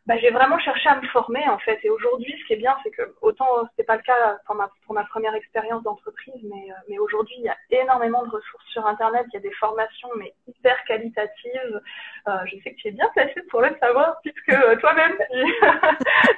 bah, 0.08 0.18
j'ai 0.18 0.32
vraiment 0.32 0.58
cherché 0.58 0.90
à 0.90 1.00
me 1.00 1.08
former 1.10 1.48
en 1.48 1.60
fait. 1.60 1.80
Et 1.84 1.90
aujourd'hui, 1.90 2.34
ce 2.40 2.48
qui 2.48 2.54
est 2.54 2.58
bien, 2.58 2.76
c'est 2.82 2.90
que 2.90 3.04
autant 3.22 3.46
c'était 3.70 3.84
pas 3.84 3.98
le 3.98 4.02
cas 4.02 4.40
pour 4.46 4.56
ma, 4.56 5.04
première 5.06 5.36
expérience 5.36 5.84
d'entreprise, 5.84 6.42
mais, 6.44 6.72
euh, 6.72 6.76
mais 6.90 6.98
aujourd'hui, 6.98 7.36
il 7.38 7.44
y 7.44 7.50
a 7.50 7.58
énormément 7.70 8.24
de 8.24 8.30
ressources 8.30 8.66
sur 8.72 8.86
Internet. 8.88 9.28
Il 9.30 9.36
y 9.36 9.38
a 9.38 9.42
des 9.42 9.54
formations 9.54 10.10
mais 10.18 10.34
hyper 10.48 10.84
qualitatives. 10.86 11.82
Euh, 12.28 12.32
je 12.46 12.58
sais 12.64 12.72
que 12.72 12.78
tu 12.78 12.88
es 12.88 12.92
bien 12.92 13.10
placée 13.14 13.44
pour 13.52 13.62
le 13.62 13.76
savoir 13.80 14.20
puisque 14.22 14.50
euh, 14.50 14.76
toi-même 14.78 15.16
tu, 15.32 15.54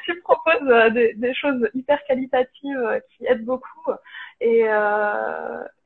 tu 0.14 0.22
proposes 0.22 0.70
euh, 0.70 0.90
des, 0.90 1.14
des, 1.14 1.34
choses 1.34 1.70
hyper 1.74 2.04
qualitatives 2.04 3.02
qui 3.12 3.26
aident 3.26 3.46
beaucoup. 3.46 3.92
Et, 4.42 4.66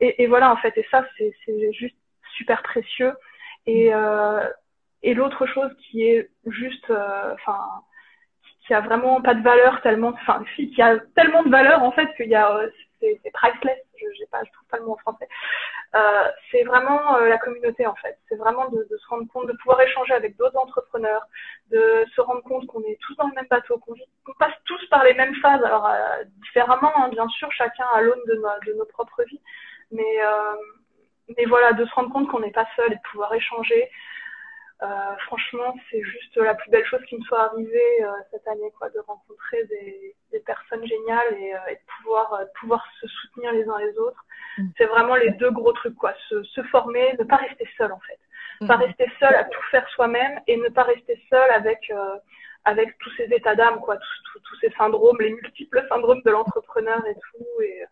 et, 0.00 0.22
et, 0.22 0.26
voilà 0.26 0.50
en 0.50 0.56
fait. 0.56 0.76
Et 0.76 0.86
ça, 0.90 1.04
c'est 1.16 1.72
juste 1.72 1.96
super 2.36 2.60
précieux. 2.64 3.12
Et 3.66 3.92
et 5.02 5.14
l'autre 5.14 5.46
chose 5.46 5.70
qui 5.82 6.02
est 6.02 6.30
juste, 6.46 6.90
euh, 6.90 7.34
enfin, 7.34 7.60
qui 8.66 8.74
a 8.74 8.80
vraiment 8.80 9.20
pas 9.22 9.34
de 9.34 9.42
valeur 9.42 9.80
tellement, 9.82 10.08
enfin, 10.08 10.44
qui 10.54 10.82
a 10.82 10.98
tellement 11.16 11.42
de 11.42 11.50
valeur 11.50 11.82
en 11.82 11.92
fait 11.92 12.06
qu'il 12.16 12.28
y 12.28 12.34
a, 12.34 12.54
euh, 12.54 12.70
c'est 13.00 13.32
priceless. 13.32 13.78
Je 13.96 14.06
j'ai 14.16 14.26
pas, 14.26 14.44
je 14.44 14.52
trouve 14.52 14.68
pas 14.68 14.76
le 14.76 14.84
mot 14.84 14.92
en 14.92 14.96
français. 14.96 15.28
Euh, 15.94 16.28
c'est 16.50 16.62
vraiment 16.64 17.16
euh, 17.16 17.28
la 17.28 17.38
communauté 17.38 17.86
en 17.86 17.94
fait. 17.94 18.18
C'est 18.28 18.36
vraiment 18.36 18.68
de, 18.68 18.86
de, 18.90 18.96
se 18.96 19.08
rendre 19.08 19.26
compte, 19.32 19.46
de 19.46 19.56
pouvoir 19.62 19.80
échanger 19.80 20.12
avec 20.12 20.36
d'autres 20.36 20.58
entrepreneurs, 20.58 21.22
de 21.70 22.04
se 22.14 22.20
rendre 22.20 22.42
compte 22.42 22.66
qu'on 22.66 22.82
est 22.82 22.98
tous 23.00 23.16
dans 23.16 23.26
le 23.26 23.34
même 23.34 23.46
bateau, 23.50 23.78
qu'on 23.78 23.94
passe 24.38 24.54
tous 24.66 24.86
par 24.90 25.02
les 25.02 25.14
mêmes 25.14 25.34
phases, 25.36 25.64
alors 25.64 25.90
différemment 26.42 26.92
hein, 26.96 27.08
bien 27.08 27.26
sûr, 27.28 27.50
chacun 27.52 27.86
à 27.94 28.02
l'aune 28.02 28.20
de, 28.26 28.34
de, 28.66 28.72
nos 28.74 28.84
propres 28.84 29.24
vies, 29.24 29.40
mais 29.90 30.18
mais 31.36 31.44
voilà, 31.46 31.72
de 31.72 31.84
se 31.84 31.94
rendre 31.94 32.12
compte 32.12 32.28
qu'on 32.28 32.40
n'est 32.40 32.52
pas 32.52 32.66
seul 32.76 32.92
et 32.92 32.96
de 32.96 33.10
pouvoir 33.10 33.32
échanger, 33.34 33.84
euh, 33.84 33.88
franchement, 35.26 35.74
c'est 35.90 36.02
juste 36.02 36.36
la 36.36 36.54
plus 36.54 36.70
belle 36.70 36.86
chose 36.86 37.02
qui 37.08 37.16
me 37.16 37.22
soit 37.22 37.42
arrivée 37.44 38.04
euh, 38.04 38.12
cette 38.30 38.46
année, 38.46 38.72
quoi, 38.78 38.88
de 38.90 39.00
rencontrer 39.00 39.64
des, 39.64 40.14
des 40.30 40.40
personnes 40.40 40.86
géniales 40.86 41.34
et, 41.34 41.54
euh, 41.54 41.70
et 41.70 41.74
de 41.74 41.80
pouvoir, 41.96 42.40
pouvoir 42.60 42.84
se 43.00 43.08
soutenir 43.08 43.52
les 43.52 43.68
uns 43.68 43.78
les 43.78 43.98
autres. 43.98 44.24
Mm. 44.58 44.68
C'est 44.76 44.86
vraiment 44.86 45.16
les 45.16 45.30
deux 45.30 45.50
gros 45.50 45.72
trucs, 45.72 45.96
quoi. 45.96 46.14
Se, 46.28 46.42
se 46.44 46.62
former, 46.64 47.14
ne 47.18 47.24
pas 47.24 47.36
rester 47.36 47.68
seul, 47.76 47.92
en 47.92 48.00
fait. 48.00 48.18
Mm. 48.60 48.68
Pas 48.68 48.76
rester 48.76 49.10
seul 49.18 49.34
à 49.34 49.44
tout 49.44 49.62
faire 49.70 49.88
soi-même 49.90 50.40
et 50.46 50.56
ne 50.56 50.68
pas 50.68 50.84
rester 50.84 51.20
seul 51.28 51.50
avec 51.50 51.92
avec 52.64 52.98
tous 52.98 53.10
ces 53.16 53.24
états 53.32 53.54
d'âme, 53.54 53.80
quoi, 53.80 53.96
tous, 53.96 54.40
tous, 54.40 54.56
ces 54.60 54.70
syndromes, 54.72 55.16
les 55.20 55.30
multiples 55.30 55.86
syndromes 55.88 56.20
de 56.22 56.30
l'entrepreneur 56.30 57.06
et 57.06 57.14
tout, 57.14 57.62
et 57.62 57.82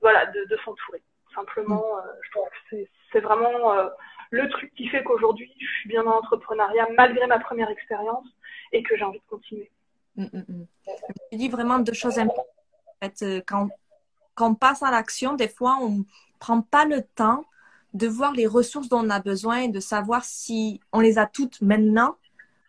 voilà, 0.00 0.26
de, 0.26 0.44
de 0.46 0.56
s'entourer. 0.64 1.02
Simplement, 1.32 1.96
mm. 1.96 2.02
je 2.22 2.30
trouve 2.30 2.48
que 2.70 2.76
c'est 3.12 3.20
vraiment 3.20 3.90
le 4.30 4.48
truc 4.48 4.72
qui 4.74 4.88
fait 4.88 5.02
qu'aujourd'hui, 5.04 5.50
je 5.58 5.66
suis 5.80 5.88
bien 5.88 6.02
dans 6.04 6.12
l'entrepreneuriat 6.12 6.88
malgré 6.96 7.26
ma 7.26 7.38
première 7.38 7.70
expérience 7.70 8.26
et 8.72 8.82
que 8.82 8.96
j'ai 8.96 9.04
envie 9.04 9.18
de 9.18 9.24
continuer. 9.28 9.70
Mm, 10.16 10.24
mm, 10.24 10.44
mm. 10.48 10.66
Tu 11.30 11.38
dis 11.38 11.48
vraiment 11.48 11.78
deux 11.78 11.92
choses 11.92 12.18
importantes. 12.18 12.46
Euh, 13.22 13.40
quand, 13.46 13.68
quand 14.34 14.50
on 14.50 14.54
passe 14.54 14.82
à 14.82 14.90
l'action, 14.90 15.34
des 15.34 15.48
fois, 15.48 15.78
on 15.80 15.90
ne 15.90 16.02
prend 16.38 16.62
pas 16.62 16.84
le 16.84 17.02
temps 17.02 17.44
de 17.92 18.08
voir 18.08 18.32
les 18.32 18.46
ressources 18.46 18.88
dont 18.88 19.04
on 19.04 19.10
a 19.10 19.20
besoin 19.20 19.58
et 19.58 19.68
de 19.68 19.80
savoir 19.80 20.24
si 20.24 20.80
on 20.92 21.00
les 21.00 21.18
a 21.18 21.26
toutes 21.26 21.60
maintenant 21.60 22.16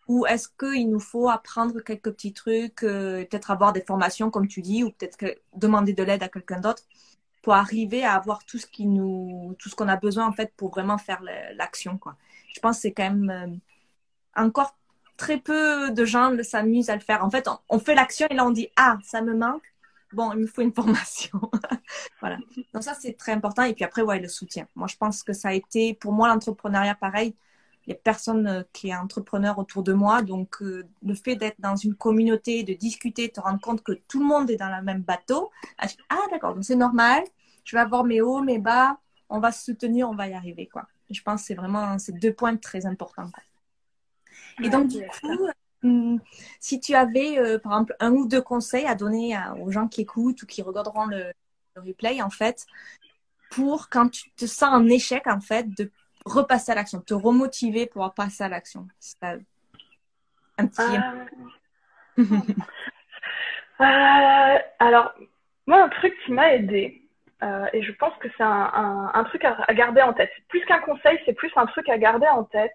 ou 0.08 0.24
est-ce 0.26 0.48
qu'il 0.48 0.88
nous 0.88 1.00
faut 1.00 1.28
apprendre 1.28 1.80
quelques 1.80 2.12
petits 2.12 2.32
trucs, 2.32 2.84
euh, 2.84 3.24
peut-être 3.24 3.50
avoir 3.50 3.72
des 3.72 3.80
formations 3.80 4.30
comme 4.30 4.46
tu 4.46 4.62
dis, 4.62 4.84
ou 4.84 4.90
peut-être 4.90 5.40
demander 5.54 5.92
de 5.94 6.02
l'aide 6.02 6.22
à 6.22 6.28
quelqu'un 6.28 6.60
d'autre 6.60 6.84
pour 7.46 7.54
arriver 7.54 8.02
à 8.02 8.14
avoir 8.14 8.44
tout 8.44 8.58
ce 8.58 8.66
qui 8.66 8.86
nous, 8.86 9.54
tout 9.60 9.68
ce 9.68 9.76
qu'on 9.76 9.86
a 9.86 9.94
besoin 9.94 10.26
en 10.26 10.32
fait 10.32 10.52
pour 10.56 10.70
vraiment 10.70 10.98
faire 10.98 11.22
l'action 11.54 11.96
quoi. 11.96 12.16
Je 12.52 12.58
pense 12.58 12.78
que 12.78 12.82
c'est 12.82 12.92
quand 12.92 13.08
même 13.08 13.30
euh, 13.30 13.56
encore 14.34 14.76
très 15.16 15.38
peu 15.38 15.92
de 15.92 16.04
gens 16.04 16.32
s'amusent 16.42 16.90
à 16.90 16.96
le 16.96 17.00
faire. 17.00 17.24
En 17.24 17.30
fait, 17.30 17.48
on, 17.68 17.78
fait 17.78 17.94
l'action 17.94 18.26
et 18.30 18.34
là 18.34 18.44
on 18.44 18.50
dit 18.50 18.68
ah 18.74 18.98
ça 19.04 19.22
me 19.22 19.32
manque. 19.32 19.62
Bon, 20.12 20.32
il 20.32 20.40
me 20.40 20.46
faut 20.48 20.62
une 20.62 20.72
formation. 20.72 21.40
voilà. 22.20 22.38
Donc 22.74 22.82
ça 22.82 22.94
c'est 22.94 23.12
très 23.12 23.30
important 23.30 23.62
et 23.62 23.74
puis 23.74 23.84
après 23.84 24.02
ouais 24.02 24.18
le 24.18 24.26
soutien. 24.26 24.66
Moi 24.74 24.88
je 24.88 24.96
pense 24.96 25.22
que 25.22 25.32
ça 25.32 25.50
a 25.50 25.52
été 25.52 25.94
pour 25.94 26.12
moi 26.12 26.26
l'entrepreneuriat 26.26 26.96
pareil. 26.96 27.36
Il 27.86 27.90
n'y 27.90 27.94
a 27.94 28.00
personne 28.02 28.46
euh, 28.46 28.62
qui 28.72 28.88
est 28.88 28.96
entrepreneur 28.96 29.58
autour 29.58 29.82
de 29.82 29.92
moi. 29.92 30.22
Donc, 30.22 30.60
euh, 30.62 30.84
le 31.04 31.14
fait 31.14 31.36
d'être 31.36 31.60
dans 31.60 31.76
une 31.76 31.94
communauté, 31.94 32.64
de 32.64 32.74
discuter, 32.74 33.28
de 33.28 33.32
te 33.32 33.40
rendre 33.40 33.60
compte 33.60 33.82
que 33.82 33.92
tout 34.08 34.18
le 34.18 34.26
monde 34.26 34.50
est 34.50 34.56
dans 34.56 34.74
le 34.74 34.82
même 34.82 35.02
bateau. 35.02 35.50
Ah, 35.78 35.86
d'accord, 36.30 36.54
donc 36.54 36.64
c'est 36.64 36.76
normal 36.76 37.24
je 37.66 37.76
vais 37.76 37.82
avoir 37.82 38.04
mes 38.04 38.22
hauts, 38.22 38.40
mes 38.40 38.58
bas, 38.58 38.98
on 39.28 39.40
va 39.40 39.52
se 39.52 39.64
soutenir, 39.64 40.08
on 40.08 40.14
va 40.14 40.28
y 40.28 40.34
arriver, 40.34 40.66
quoi. 40.72 40.86
Je 41.10 41.20
pense 41.20 41.42
que 41.42 41.48
c'est 41.48 41.54
vraiment 41.54 41.98
ces 41.98 42.12
deux 42.12 42.32
points 42.32 42.56
très 42.56 42.86
importants. 42.86 43.30
Et 44.62 44.70
donc, 44.70 44.88
du 44.88 45.04
coup, 45.06 45.48
hum, 45.82 46.20
si 46.60 46.80
tu 46.80 46.94
avais, 46.94 47.38
euh, 47.38 47.58
par 47.58 47.72
exemple, 47.72 47.96
un 48.00 48.12
ou 48.12 48.26
deux 48.26 48.40
conseils 48.40 48.86
à 48.86 48.94
donner 48.94 49.36
aux 49.60 49.70
gens 49.70 49.88
qui 49.88 50.02
écoutent 50.02 50.42
ou 50.42 50.46
qui 50.46 50.62
regarderont 50.62 51.06
le, 51.06 51.32
replay, 51.76 52.22
en 52.22 52.30
fait, 52.30 52.66
pour 53.50 53.90
quand 53.90 54.08
tu 54.08 54.30
te 54.30 54.46
sens 54.46 54.70
en 54.72 54.86
échec, 54.86 55.26
en 55.26 55.40
fait, 55.40 55.68
de 55.76 55.90
repasser 56.26 56.72
à 56.72 56.74
l'action, 56.74 57.00
te 57.00 57.14
remotiver 57.14 57.86
pour 57.86 58.12
passer 58.12 58.44
à 58.44 58.48
l'action. 58.48 58.86
Un 60.58 60.66
petit. 60.66 60.82
Euh, 62.18 62.24
euh... 63.80 64.58
alors, 64.78 65.14
moi, 65.66 65.82
un 65.84 65.88
truc 65.88 66.14
qui 66.24 66.32
m'a 66.32 66.54
aidé, 66.54 67.02
euh, 67.42 67.66
et 67.72 67.82
je 67.82 67.92
pense 67.92 68.14
que 68.18 68.28
c'est 68.36 68.42
un, 68.42 69.24
truc 69.28 69.44
à, 69.44 69.72
garder 69.74 70.02
en 70.02 70.12
tête. 70.12 70.30
Plus 70.48 70.64
qu'un 70.64 70.80
conseil, 70.80 71.18
c'est 71.24 71.34
plus 71.34 71.52
un 71.56 71.66
truc 71.66 71.88
à 71.88 71.98
garder 71.98 72.28
en 72.28 72.44
tête. 72.44 72.74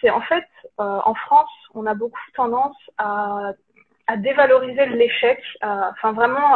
C'est 0.00 0.10
en 0.10 0.22
fait, 0.22 0.46
en 0.78 1.14
France, 1.14 1.50
on 1.74 1.86
a 1.86 1.94
beaucoup 1.94 2.18
tendance 2.34 2.76
à, 2.98 3.52
dévaloriser 4.16 4.86
l'échec, 4.86 5.42
enfin 5.62 6.12
vraiment 6.12 6.54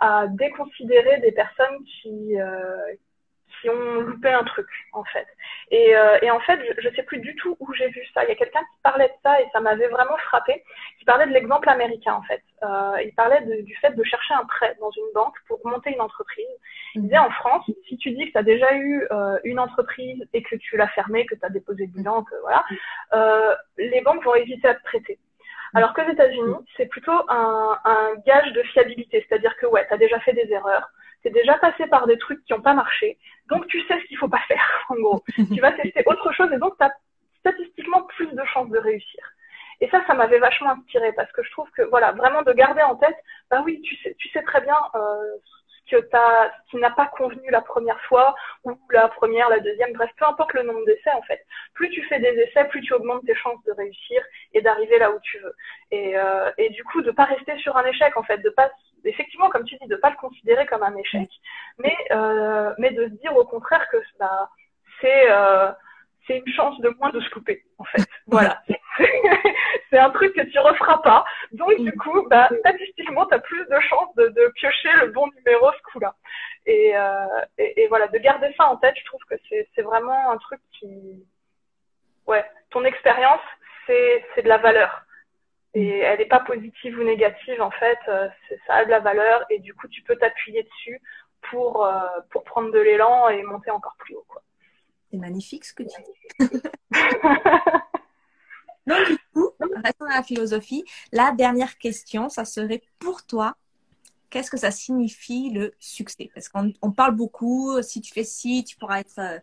à, 0.00 0.26
déconsidérer 0.28 1.20
des 1.20 1.30
personnes 1.30 1.84
qui, 1.84 2.36
qui 3.62 3.70
ont 3.70 4.00
loupé 4.00 4.28
un 4.28 4.42
truc, 4.42 4.66
en 4.92 5.04
fait. 5.04 5.26
Et, 5.70 5.96
euh, 5.96 6.18
et 6.20 6.30
en 6.30 6.40
fait, 6.40 6.60
je 6.78 6.88
ne 6.88 6.94
sais 6.94 7.04
plus 7.04 7.18
du 7.18 7.34
tout 7.36 7.56
où 7.60 7.72
j'ai 7.72 7.88
vu 7.88 8.04
ça. 8.12 8.24
Il 8.24 8.28
y 8.28 8.32
a 8.32 8.34
quelqu'un 8.34 8.60
qui 8.60 8.82
parlait 8.82 9.08
de 9.08 9.14
ça 9.22 9.40
et 9.40 9.46
ça 9.52 9.60
m'avait 9.60 9.86
vraiment 9.86 10.16
frappé. 10.18 10.64
Qui 10.98 11.04
parlait 11.04 11.26
de 11.26 11.32
l'exemple 11.32 11.68
américain, 11.68 12.14
en 12.14 12.22
fait. 12.22 12.42
Euh, 12.64 12.96
il 13.04 13.14
parlait 13.14 13.40
de, 13.42 13.62
du 13.62 13.76
fait 13.76 13.92
de 13.92 14.04
chercher 14.04 14.34
un 14.34 14.44
prêt 14.44 14.76
dans 14.80 14.90
une 14.90 15.12
banque 15.14 15.36
pour 15.46 15.60
monter 15.64 15.90
une 15.90 16.00
entreprise. 16.00 16.44
Il 16.96 17.02
disait 17.02 17.18
en 17.18 17.30
France, 17.30 17.64
si 17.88 17.96
tu 17.96 18.10
dis 18.10 18.26
que 18.26 18.32
tu 18.32 18.38
as 18.38 18.42
déjà 18.42 18.74
eu 18.74 19.06
euh, 19.10 19.38
une 19.44 19.60
entreprise 19.60 20.26
et 20.32 20.42
que 20.42 20.56
tu 20.56 20.76
l'as 20.76 20.88
fermée, 20.88 21.24
que 21.24 21.36
tu 21.36 21.44
as 21.46 21.50
déposé 21.50 21.86
le 21.86 21.92
bilan, 21.92 22.24
que 22.24 22.34
voilà, 22.42 22.64
les 23.78 24.00
banques 24.02 24.24
vont 24.24 24.34
hésiter 24.34 24.68
à 24.68 24.74
te 24.74 24.82
prêter. 24.82 25.18
Alors 25.74 25.94
qu'aux 25.94 26.08
États-Unis, 26.08 26.56
c'est 26.76 26.86
plutôt 26.86 27.18
un, 27.28 27.78
un 27.84 28.14
gage 28.26 28.52
de 28.52 28.62
fiabilité, 28.64 29.24
c'est-à-dire 29.26 29.56
que 29.56 29.66
ouais, 29.66 29.86
tu 29.86 29.94
as 29.94 29.96
déjà 29.96 30.20
fait 30.20 30.34
des 30.34 30.50
erreurs, 30.52 30.90
tu 31.22 31.28
es 31.28 31.30
déjà 31.30 31.54
passé 31.58 31.86
par 31.86 32.06
des 32.06 32.18
trucs 32.18 32.44
qui 32.44 32.52
n'ont 32.52 32.60
pas 32.60 32.74
marché, 32.74 33.18
donc 33.48 33.66
tu 33.66 33.80
sais 33.86 33.98
ce 34.00 34.04
qu'il 34.06 34.18
faut 34.18 34.28
pas 34.28 34.42
faire, 34.48 34.84
en 34.88 34.96
gros. 34.96 35.24
tu 35.34 35.60
vas 35.60 35.72
tester 35.72 36.02
autre 36.06 36.32
chose 36.32 36.50
et 36.52 36.58
donc 36.58 36.76
tu 36.78 36.84
as 36.84 36.92
statistiquement 37.40 38.02
plus 38.02 38.32
de 38.32 38.44
chances 38.44 38.70
de 38.70 38.78
réussir. 38.78 39.32
Et 39.80 39.88
ça, 39.88 40.00
ça 40.06 40.14
m'avait 40.14 40.38
vachement 40.38 40.70
inspiré 40.70 41.12
parce 41.12 41.30
que 41.32 41.42
je 41.42 41.50
trouve 41.50 41.68
que, 41.72 41.82
voilà, 41.82 42.12
vraiment 42.12 42.42
de 42.42 42.52
garder 42.52 42.82
en 42.82 42.94
tête, 42.94 43.16
bah 43.50 43.62
oui, 43.64 43.80
tu 43.82 43.96
sais, 43.96 44.14
tu 44.16 44.28
sais 44.28 44.42
très 44.42 44.60
bien 44.60 44.76
euh, 44.94 45.36
que 45.90 45.96
t'as, 45.96 46.50
qui 46.70 46.76
n'a 46.76 46.90
pas 46.90 47.06
convenu 47.06 47.50
la 47.50 47.60
première 47.60 48.00
fois 48.02 48.34
ou 48.64 48.78
la 48.90 49.08
première, 49.08 49.48
la 49.48 49.60
deuxième, 49.60 49.92
bref, 49.92 50.10
peu 50.16 50.24
importe 50.24 50.52
le 50.54 50.62
nombre 50.62 50.84
d'essais 50.86 51.12
en 51.12 51.22
fait. 51.22 51.44
Plus 51.74 51.90
tu 51.90 52.02
fais 52.04 52.18
des 52.18 52.28
essais, 52.28 52.64
plus 52.68 52.80
tu 52.82 52.92
augmentes 52.94 53.24
tes 53.26 53.34
chances 53.34 53.62
de 53.64 53.72
réussir 53.72 54.22
et 54.54 54.62
d'arriver 54.62 54.98
là 54.98 55.10
où 55.12 55.18
tu 55.20 55.38
veux. 55.38 55.54
Et, 55.90 56.16
euh, 56.16 56.50
et 56.58 56.70
du 56.70 56.84
coup, 56.84 57.02
de 57.02 57.10
pas 57.10 57.24
rester 57.24 57.56
sur 57.58 57.76
un 57.76 57.84
échec 57.84 58.16
en 58.16 58.22
fait, 58.22 58.38
de 58.38 58.50
pas 58.50 58.70
effectivement, 59.04 59.50
comme 59.50 59.64
tu 59.64 59.76
dis, 59.80 59.88
de 59.88 59.96
pas 59.96 60.10
le 60.10 60.16
considérer 60.16 60.66
comme 60.66 60.82
un 60.82 60.96
échec, 60.96 61.28
mais 61.78 61.96
euh, 62.12 62.72
mais 62.78 62.90
de 62.90 63.04
se 63.04 63.14
dire 63.20 63.36
au 63.36 63.44
contraire 63.44 63.88
que 63.90 63.96
bah, 64.18 64.48
c'est 65.00 65.30
euh, 65.30 65.70
c'est 66.26 66.38
une 66.38 66.52
chance 66.52 66.78
de 66.80 66.88
moins 67.00 67.10
de 67.10 67.20
se 67.20 67.30
couper, 67.30 67.64
en 67.78 67.84
fait. 67.84 68.02
Voilà. 68.26 68.62
c'est 69.90 69.98
un 69.98 70.10
truc 70.10 70.34
que 70.34 70.42
tu 70.42 70.58
referas 70.58 71.02
pas. 71.02 71.24
Donc, 71.52 71.76
du 71.78 71.92
coup, 71.92 72.26
bah, 72.28 72.48
statistiquement, 72.60 73.26
tu 73.26 73.34
as 73.34 73.40
plus 73.40 73.66
de 73.66 73.80
chances 73.80 74.14
de, 74.16 74.28
de, 74.28 74.52
piocher 74.54 74.92
le 75.00 75.08
bon 75.08 75.28
numéro 75.36 75.70
ce 75.72 75.82
coup-là. 75.92 76.14
Et, 76.64 76.96
euh, 76.96 77.26
et, 77.58 77.82
et, 77.82 77.88
voilà, 77.88 78.06
de 78.08 78.18
garder 78.18 78.54
ça 78.56 78.68
en 78.68 78.76
tête, 78.76 78.94
je 78.98 79.04
trouve 79.04 79.20
que 79.28 79.34
c'est 79.50 79.82
vraiment 79.82 80.30
un 80.30 80.38
truc 80.38 80.60
qui... 80.78 81.26
Ouais, 82.26 82.44
ton 82.70 82.84
expérience, 82.84 83.40
c'est 83.86 84.42
de 84.42 84.48
la 84.48 84.58
valeur. 84.58 85.02
Et 85.74 85.98
elle 85.98 86.18
n'est 86.18 86.26
pas 86.26 86.40
positive 86.40 86.98
ou 86.98 87.02
négative, 87.02 87.62
en 87.62 87.70
fait, 87.70 87.98
euh, 88.08 88.28
ça 88.66 88.74
a 88.74 88.84
de 88.84 88.90
la 88.90 89.00
valeur 89.00 89.44
et 89.48 89.58
du 89.58 89.74
coup, 89.74 89.88
tu 89.88 90.02
peux 90.02 90.16
t'appuyer 90.16 90.62
dessus 90.62 91.00
pour, 91.50 91.86
euh, 91.86 92.00
pour 92.30 92.44
prendre 92.44 92.70
de 92.70 92.78
l'élan 92.78 93.28
et 93.28 93.42
monter 93.42 93.70
encore 93.70 93.96
plus 93.98 94.14
haut. 94.14 94.24
Quoi. 94.28 94.42
C'est 95.12 95.18
magnifique 95.18 95.66
ce 95.66 95.74
que 95.74 95.82
tu 95.82 96.00
dis. 96.00 96.46
Donc, 98.86 99.06
du 99.06 99.18
coup, 99.34 99.50
restons 99.84 100.06
dans 100.06 100.10
la 100.10 100.22
philosophie. 100.22 100.84
La 101.12 101.32
dernière 101.32 101.76
question, 101.76 102.30
ça 102.30 102.46
serait 102.46 102.82
pour 102.98 103.26
toi, 103.26 103.54
qu'est-ce 104.30 104.50
que 104.50 104.56
ça 104.56 104.70
signifie 104.70 105.50
le 105.50 105.74
succès? 105.78 106.30
Parce 106.34 106.48
qu'on 106.48 106.92
parle 106.92 107.14
beaucoup, 107.14 107.80
si 107.82 108.00
tu 108.00 108.14
fais 108.14 108.24
ci, 108.24 108.64
tu 108.64 108.76
pourras 108.76 109.00
être, 109.00 109.18
euh, 109.18 109.38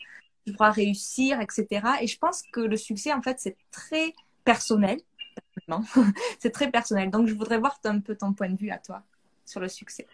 tu 0.47 0.53
pourras 0.53 0.71
réussir, 0.71 1.39
etc. 1.39 1.67
Et 2.01 2.07
je 2.07 2.17
pense 2.17 2.41
que 2.51 2.61
le 2.61 2.75
succès, 2.75 3.13
en 3.13 3.21
fait, 3.21 3.39
c'est 3.39 3.55
très 3.69 4.15
personnel. 4.43 4.99
c'est 6.39 6.51
très 6.51 6.71
personnel. 6.71 7.11
Donc, 7.11 7.27
je 7.27 7.35
voudrais 7.35 7.59
voir 7.59 7.79
un 7.85 7.99
peu 7.99 8.15
ton 8.15 8.33
point 8.33 8.49
de 8.49 8.57
vue 8.57 8.71
à 8.71 8.79
toi 8.79 9.03
sur 9.45 9.59
le 9.59 9.67
succès. 9.67 10.07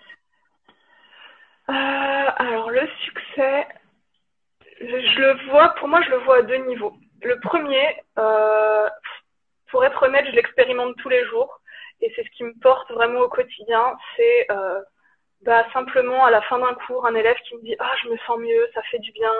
Euh, 1.70 1.72
alors, 1.72 2.70
le 2.72 2.86
succès, 3.06 3.66
je 4.80 5.20
le 5.22 5.50
vois, 5.50 5.70
pour 5.76 5.88
moi, 5.88 6.02
je 6.02 6.10
le 6.10 6.18
vois 6.18 6.38
à 6.38 6.42
deux 6.42 6.58
niveaux. 6.68 6.94
Le 7.22 7.40
premier, 7.40 8.02
euh, 8.18 8.90
pour 9.70 9.84
être 9.86 10.04
honnête, 10.04 10.26
je 10.28 10.36
l'expérimente 10.36 10.96
tous 10.98 11.10
les 11.10 11.26
jours. 11.26 11.60
Et 12.02 12.12
c'est 12.16 12.24
ce 12.24 12.30
qui 12.32 12.44
me 12.44 12.54
porte 12.62 12.92
vraiment 12.92 13.22
au 13.22 13.30
quotidien. 13.30 13.98
C'est 14.16 14.52
euh, 14.52 14.82
bah, 15.44 15.66
simplement 15.74 16.26
à 16.26 16.32
la 16.32 16.42
fin 16.42 16.60
d'un 16.60 16.74
cours, 16.74 17.06
un 17.06 17.16
élève 17.16 17.38
qui 17.48 17.56
me 17.56 17.62
dit 17.62 17.76
Ah, 17.80 17.92
je 18.04 18.10
me 18.10 18.18
sens 18.26 18.38
mieux, 18.40 18.68
ça 18.74 18.82
fait 18.84 19.00
du 19.00 19.12
bien. 19.12 19.32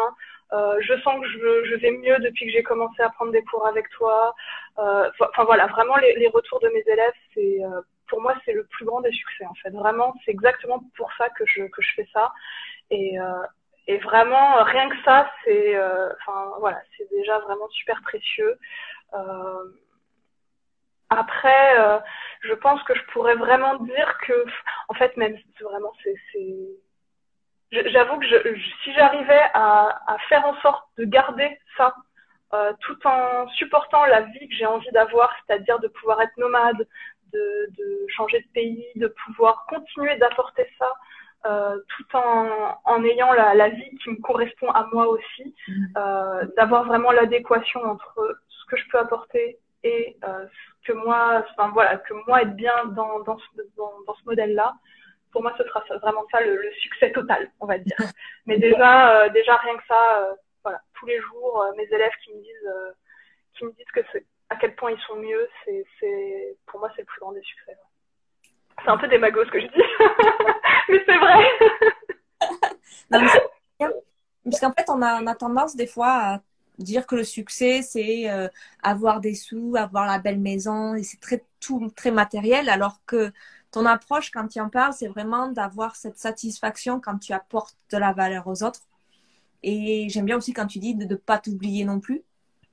Euh, 0.54 0.78
je 0.82 0.94
sens 1.02 1.20
que 1.20 1.28
je, 1.28 1.76
vais 1.76 1.92
mieux 1.92 2.18
depuis 2.20 2.46
que 2.46 2.52
j'ai 2.52 2.64
commencé 2.64 3.02
à 3.02 3.10
prendre 3.10 3.32
des 3.32 3.44
cours 3.44 3.66
avec 3.66 3.90
toi. 3.90 4.34
Euh, 4.78 5.10
enfin 5.20 5.44
voilà, 5.44 5.68
vraiment 5.68 5.98
les, 5.98 6.14
les, 6.16 6.28
retours 6.28 6.60
de 6.60 6.70
mes 6.70 6.84
élèves, 6.86 7.14
c'est 7.34 7.64
euh, 7.64 7.82
pour 8.08 8.22
moi 8.22 8.36
c'est 8.46 8.54
le 8.54 8.66
plus 8.66 8.86
grand 8.86 9.02
des 9.02 9.12
succès 9.12 9.46
en 9.46 9.56
fait. 9.56 9.72
Vraiment, 9.72 10.14
c'est 10.24 10.32
exactement 10.32 10.84
pour 10.96 11.12
ça 11.18 11.30
que 11.30 11.46
je 11.48 11.64
que 11.64 11.82
je 11.82 11.94
fais 11.96 12.08
ça. 12.14 12.32
Et 12.92 13.20
euh, 13.20 13.24
et 13.88 13.98
vraiment 14.00 14.64
rien 14.64 14.90
que 14.90 15.02
ça, 15.04 15.30
c'est 15.44 15.78
enfin 15.78 16.52
voilà, 16.60 16.82
c'est 16.98 17.10
déjà 17.12 17.40
vraiment 17.40 17.70
super 17.70 18.02
précieux. 18.02 18.58
Après, 21.10 21.80
euh, 21.80 22.00
je 22.42 22.54
pense 22.54 22.82
que 22.84 22.96
je 22.96 23.04
pourrais 23.14 23.36
vraiment 23.36 23.76
dire 23.76 24.18
que, 24.26 24.46
en 24.90 24.94
fait, 24.96 25.16
même 25.18 25.38
vraiment, 25.62 25.94
c'est, 26.04 26.16
j'avoue 27.72 28.20
que 28.20 28.26
je, 28.26 28.60
si 28.84 28.94
j'arrivais 28.94 29.44
à, 29.54 30.00
à, 30.08 30.18
faire 30.30 30.46
en 30.46 30.60
sorte 30.62 30.88
de 30.98 31.06
garder 31.06 31.58
ça, 31.78 31.96
euh, 32.54 32.74
tout 32.82 32.98
en 33.08 33.48
supportant 33.50 34.06
la 34.06 34.22
vie 34.22 34.48
que 34.48 34.56
j'ai 34.56 34.66
envie 34.66 34.92
d'avoir, 34.92 35.34
c'est-à-dire 35.46 35.80
de 35.80 35.88
pouvoir 35.88 36.22
être 36.22 36.36
nomade, 36.38 36.88
de, 37.32 37.68
de, 37.78 38.06
changer 38.10 38.40
de 38.40 38.48
pays, 38.54 38.86
de 38.96 39.08
pouvoir 39.26 39.66
continuer 39.68 40.16
d'apporter 40.18 40.68
ça, 40.80 40.92
euh, 41.46 41.78
tout 41.90 42.18
en, 42.18 42.78
en 42.84 43.04
ayant 43.04 43.34
la, 43.34 43.54
la, 43.54 43.70
vie 43.70 43.98
qui 44.04 44.10
me 44.10 44.22
correspond 44.22 44.70
à 44.72 44.88
moi 44.92 45.08
aussi, 45.08 45.56
mmh. 45.68 45.86
euh, 45.98 46.46
d'avoir 46.58 46.86
vraiment 46.86 47.12
l'adéquation 47.12 47.84
entre 47.84 48.40
ce 48.48 48.66
que 48.66 48.78
je 48.78 48.88
peux 48.90 49.00
apporter 49.00 49.60
et 49.84 50.18
euh, 50.24 50.46
que 50.86 50.94
moi, 50.94 51.44
enfin 51.52 51.70
voilà, 51.70 51.98
que 51.98 52.14
moi 52.28 52.42
être 52.42 52.56
bien 52.56 52.86
dans, 52.96 53.20
dans 53.20 53.38
ce, 53.38 53.62
dans, 53.78 53.94
dans 54.08 54.16
ce 54.16 54.26
modèle-là, 54.26 54.74
pour 55.32 55.42
moi, 55.42 55.54
ce 55.58 55.64
sera 55.66 55.84
vraiment 56.02 56.26
ça 56.32 56.40
le, 56.40 56.56
le, 56.56 56.72
succès 56.80 57.12
total, 57.12 57.52
on 57.60 57.66
va 57.66 57.78
dire. 57.78 57.98
Mais 58.46 58.58
déjà, 58.58 59.26
euh, 59.26 59.30
déjà 59.30 59.58
rien 59.58 59.76
que 59.76 59.86
ça, 59.86 60.22
euh, 60.22 60.34
voilà, 60.64 60.80
tous 60.94 61.06
les 61.06 61.20
jours, 61.20 61.62
euh, 61.62 61.74
mes 61.76 61.84
élèves 61.84 62.14
qui 62.24 62.34
me 62.34 62.42
disent, 62.42 62.68
euh, 62.68 62.92
qui 63.58 63.66
me 63.66 63.72
disent 63.74 63.92
que 63.94 64.00
à 64.50 64.56
quel 64.56 64.76
point 64.76 64.92
ils 64.92 65.02
sont 65.02 65.18
mieux, 65.18 65.48
c'est, 65.66 66.58
pour 66.68 66.80
moi, 66.80 66.90
c'est 66.96 67.02
le 67.02 67.06
plus 67.06 67.20
grand 67.20 67.34
des 67.34 67.42
succès. 67.42 67.76
C'est 68.86 68.92
un 68.92 68.98
peu 68.98 69.08
démago 69.08 69.44
ce 69.44 69.50
que 69.50 69.60
je 69.60 69.66
dis, 69.66 69.74
mais 70.90 71.04
c'est 71.08 71.18
vrai. 71.18 71.44
parce 74.46 74.60
qu'en 74.60 74.74
fait, 74.74 74.86
on 74.90 75.02
a, 75.02 75.22
on 75.24 75.26
a 75.26 75.34
tendance 75.34 75.76
des 75.76 75.88
fois 75.88 76.12
à 76.12 76.42
dire 76.78 77.08
que 77.08 77.16
le 77.16 77.24
succès, 77.24 77.82
c'est 77.82 78.30
euh, 78.30 78.48
avoir 78.84 79.22
des 79.22 79.34
sous, 79.34 79.76
avoir 79.76 80.06
la 80.06 80.20
belle 80.20 80.40
maison, 80.40 80.94
et 80.94 81.02
c'est 81.02 81.20
très, 81.20 81.44
tout, 81.60 81.90
très 81.96 82.12
matériel, 82.12 82.70
alors 82.70 83.02
que 83.08 83.32
ton 83.72 83.88
approche, 83.88 84.30
quand 84.30 84.48
tu 84.48 84.60
en 84.60 84.70
parles, 84.70 84.94
c'est 84.94 85.08
vraiment 85.08 85.48
d'avoir 85.48 85.96
cette 85.96 86.20
satisfaction 86.20 87.00
quand 87.00 87.18
tu 87.18 87.34
apportes 87.34 87.78
de 87.92 87.98
la 87.98 88.14
valeur 88.14 88.46
aux 88.48 88.64
autres. 88.64 88.82
Et 89.64 90.08
j'aime 90.10 90.26
bien 90.26 90.38
aussi 90.38 90.54
quand 90.54 90.68
tu 90.68 90.80
dis 90.80 90.94
de 90.96 91.06
ne 91.06 91.16
pas 91.16 91.40
t'oublier 91.40 91.86
non 91.86 92.00
plus, 92.00 92.24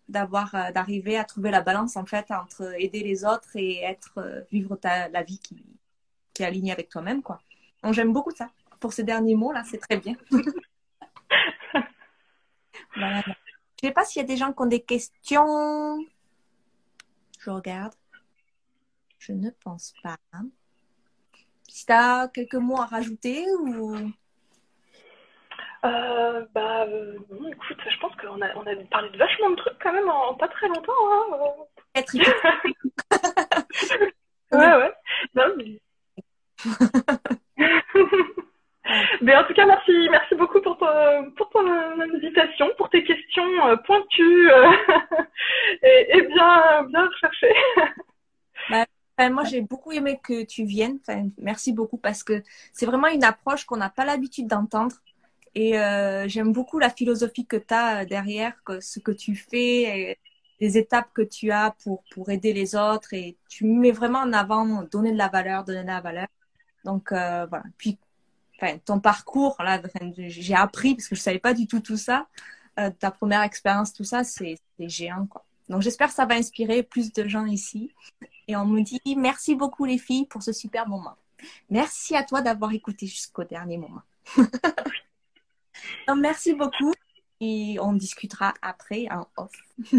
d'avoir, 0.08 0.54
euh, 0.54 0.72
d'arriver 0.72 1.16
à 1.16 1.24
trouver 1.24 1.50
la 1.50 1.62
balance, 1.62 1.96
en 1.96 2.04
fait, 2.04 2.30
entre 2.30 2.74
aider 2.78 3.02
les 3.02 3.24
autres 3.24 3.56
et 3.56 3.82
être, 3.82 4.18
euh, 4.18 4.42
vivre 4.52 4.76
ta, 4.76 5.08
la 5.08 5.22
vie 5.22 5.38
qui, 5.38 5.64
qui 6.34 6.42
est 6.42 6.46
alignée 6.46 6.72
avec 6.72 6.88
toi-même, 6.88 7.22
quoi. 7.22 7.40
Donc, 7.82 7.94
j'aime 7.94 8.12
beaucoup 8.12 8.30
ça. 8.30 8.50
Pour 8.80 8.92
ces 8.92 9.04
derniers 9.04 9.34
mots, 9.34 9.52
là, 9.52 9.62
c'est 9.64 9.78
très 9.78 9.96
bien. 9.96 10.14
voilà. 12.96 13.22
Je 13.22 13.86
ne 13.86 13.88
sais 13.88 13.92
pas 13.92 14.04
s'il 14.04 14.22
y 14.22 14.24
a 14.24 14.28
des 14.28 14.36
gens 14.36 14.52
qui 14.52 14.62
ont 14.62 14.66
des 14.66 14.82
questions. 14.82 15.98
Je 17.40 17.50
regarde. 17.50 17.94
Je 19.18 19.32
ne 19.32 19.50
pense 19.50 19.94
pas. 20.02 20.16
Si 21.68 21.86
tu 21.86 21.92
as 21.92 22.28
quelques 22.28 22.54
mots 22.54 22.80
à 22.80 22.86
rajouter 22.86 23.44
ou? 23.60 23.96
Euh, 25.84 26.46
bah, 26.54 26.86
euh, 26.86 27.18
écoute, 27.50 27.78
je 27.88 27.98
pense 27.98 28.14
qu'on 28.16 28.40
a, 28.40 28.54
on 28.54 28.66
a 28.66 28.76
parlé 28.90 29.10
de 29.10 29.18
vachement 29.18 29.50
de 29.50 29.56
trucs 29.56 29.78
quand 29.82 29.92
même 29.92 30.08
en, 30.08 30.34
pas 30.34 30.48
très 30.48 30.68
longtemps. 30.68 30.92
Hein. 31.10 31.26
Ouais, 34.52 34.76
ouais. 34.76 34.92
Non, 35.34 35.44
mais... 35.56 35.80
Mais 39.20 39.36
en 39.36 39.44
tout 39.44 39.54
cas, 39.54 39.66
merci, 39.66 40.08
merci 40.10 40.34
beaucoup 40.34 40.60
pour 40.60 40.76
ton, 40.78 41.30
pour 41.36 41.48
ton 41.50 41.66
invitation, 42.00 42.68
pour 42.76 42.90
tes 42.90 43.04
questions 43.04 43.66
euh, 43.66 43.76
pointues 43.76 44.50
euh, 44.50 44.70
et, 45.82 46.22
bien, 46.22 46.84
bien 46.84 47.06
recherchées. 47.06 47.54
Bah, 49.18 49.28
moi, 49.28 49.44
j'ai 49.44 49.60
beaucoup 49.60 49.92
aimé 49.92 50.18
que 50.24 50.42
tu 50.44 50.64
viennes. 50.64 50.98
Merci 51.36 51.74
beaucoup 51.74 51.98
parce 51.98 52.24
que 52.24 52.42
c'est 52.72 52.86
vraiment 52.86 53.08
une 53.08 53.24
approche 53.24 53.66
qu'on 53.66 53.76
n'a 53.76 53.90
pas 53.90 54.06
l'habitude 54.06 54.46
d'entendre. 54.46 54.96
Et 55.54 55.78
euh, 55.78 56.26
j'aime 56.28 56.52
beaucoup 56.52 56.78
la 56.78 56.88
philosophie 56.88 57.46
que 57.46 57.58
tu 57.58 57.74
as 57.74 58.06
derrière, 58.06 58.54
ce 58.80 59.00
que 59.00 59.12
tu 59.12 59.36
fais, 59.36 60.18
les 60.60 60.78
étapes 60.78 61.10
que 61.12 61.20
tu 61.20 61.50
as 61.50 61.74
pour, 61.84 62.02
pour 62.10 62.30
aider 62.30 62.54
les 62.54 62.74
autres. 62.74 63.12
Et 63.12 63.36
tu 63.50 63.66
mets 63.66 63.92
vraiment 63.92 64.20
en 64.20 64.32
avant 64.32 64.82
donner 64.84 65.12
de 65.12 65.18
la 65.18 65.28
valeur, 65.28 65.64
donner 65.64 65.82
de 65.82 65.88
la 65.88 66.00
valeur. 66.00 66.28
Donc 66.84 67.12
euh, 67.12 67.46
voilà. 67.46 67.64
Puis 67.78 67.98
ton 68.84 69.00
parcours, 69.00 69.56
là, 69.58 69.80
j'ai 70.16 70.54
appris 70.54 70.94
parce 70.94 71.08
que 71.08 71.16
je 71.16 71.20
savais 71.20 71.38
pas 71.38 71.54
du 71.54 71.66
tout 71.66 71.80
tout 71.80 71.96
ça. 71.96 72.26
Euh, 72.78 72.90
ta 72.90 73.10
première 73.10 73.42
expérience, 73.42 73.92
tout 73.92 74.04
ça, 74.04 74.24
c'est 74.24 74.56
géant, 74.78 75.26
quoi. 75.26 75.44
Donc 75.68 75.82
j'espère 75.82 76.08
que 76.08 76.14
ça 76.14 76.26
va 76.26 76.34
inspirer 76.34 76.82
plus 76.82 77.12
de 77.12 77.26
gens 77.26 77.46
ici. 77.46 77.90
Et 78.48 78.56
on 78.56 78.66
me 78.66 78.82
dit 78.82 79.00
merci 79.16 79.54
beaucoup 79.54 79.84
les 79.84 79.98
filles 79.98 80.26
pour 80.26 80.42
ce 80.42 80.52
super 80.52 80.88
moment. 80.88 81.16
Merci 81.70 82.16
à 82.16 82.22
toi 82.22 82.40
d'avoir 82.42 82.72
écouté 82.72 83.06
jusqu'au 83.06 83.44
dernier 83.44 83.78
moment. 83.78 84.02
Merci 86.16 86.54
beaucoup 86.54 86.92
et 87.40 87.76
on 87.80 87.92
discutera 87.92 88.54
après 88.62 89.08
en 89.10 89.26
off. 89.36 89.52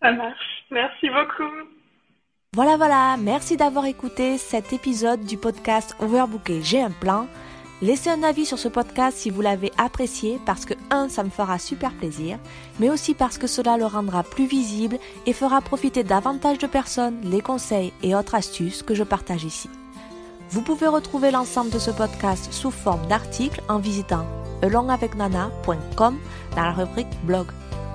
ça 0.00 0.12
marche. 0.12 0.64
Merci 0.70 1.08
beaucoup. 1.10 1.81
Voilà, 2.54 2.76
voilà. 2.76 3.16
Merci 3.16 3.56
d'avoir 3.56 3.86
écouté 3.86 4.36
cet 4.36 4.74
épisode 4.74 5.24
du 5.24 5.38
podcast 5.38 5.96
Overbooké. 6.00 6.60
J'ai 6.62 6.82
un 6.82 6.90
plan. 6.90 7.26
Laissez 7.80 8.10
un 8.10 8.22
avis 8.22 8.44
sur 8.44 8.58
ce 8.58 8.68
podcast 8.68 9.16
si 9.16 9.30
vous 9.30 9.40
l'avez 9.40 9.72
apprécié 9.78 10.38
parce 10.44 10.66
que, 10.66 10.74
un, 10.90 11.08
ça 11.08 11.24
me 11.24 11.30
fera 11.30 11.58
super 11.58 11.92
plaisir, 11.94 12.38
mais 12.78 12.90
aussi 12.90 13.14
parce 13.14 13.38
que 13.38 13.46
cela 13.46 13.78
le 13.78 13.86
rendra 13.86 14.22
plus 14.22 14.44
visible 14.44 14.98
et 15.24 15.32
fera 15.32 15.62
profiter 15.62 16.04
davantage 16.04 16.58
de 16.58 16.66
personnes 16.66 17.22
les 17.24 17.40
conseils 17.40 17.94
et 18.02 18.14
autres 18.14 18.34
astuces 18.34 18.82
que 18.82 18.94
je 18.94 19.02
partage 19.02 19.44
ici. 19.44 19.70
Vous 20.50 20.60
pouvez 20.60 20.88
retrouver 20.88 21.30
l'ensemble 21.30 21.70
de 21.70 21.78
ce 21.78 21.90
podcast 21.90 22.52
sous 22.52 22.70
forme 22.70 23.06
d'articles 23.06 23.62
en 23.70 23.78
visitant 23.78 24.26
elongavecnana.com 24.60 26.18
dans 26.54 26.62
la 26.62 26.72
rubrique 26.72 27.24
blog. 27.24 27.46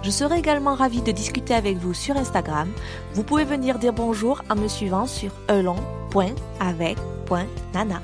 Je 0.04 0.12
serai 0.12 0.40
également 0.40 0.76
ravie 0.76 1.02
de 1.02 1.12
discuter 1.12 1.54
avec 1.54 1.78
vous 1.78 1.94
sur 1.94 2.18
Instagram. 2.18 2.70
Vous 3.14 3.24
pouvez 3.24 3.46
venir 3.46 3.80
dire 3.80 3.94
bonjour 3.94 4.42
en 4.50 4.56
me 4.56 4.68
suivant 4.68 5.06
sur 5.06 5.32
elong.avec.nana. 5.50 8.02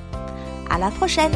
À 0.70 0.80
la 0.80 0.92
prochaine! 0.92 1.34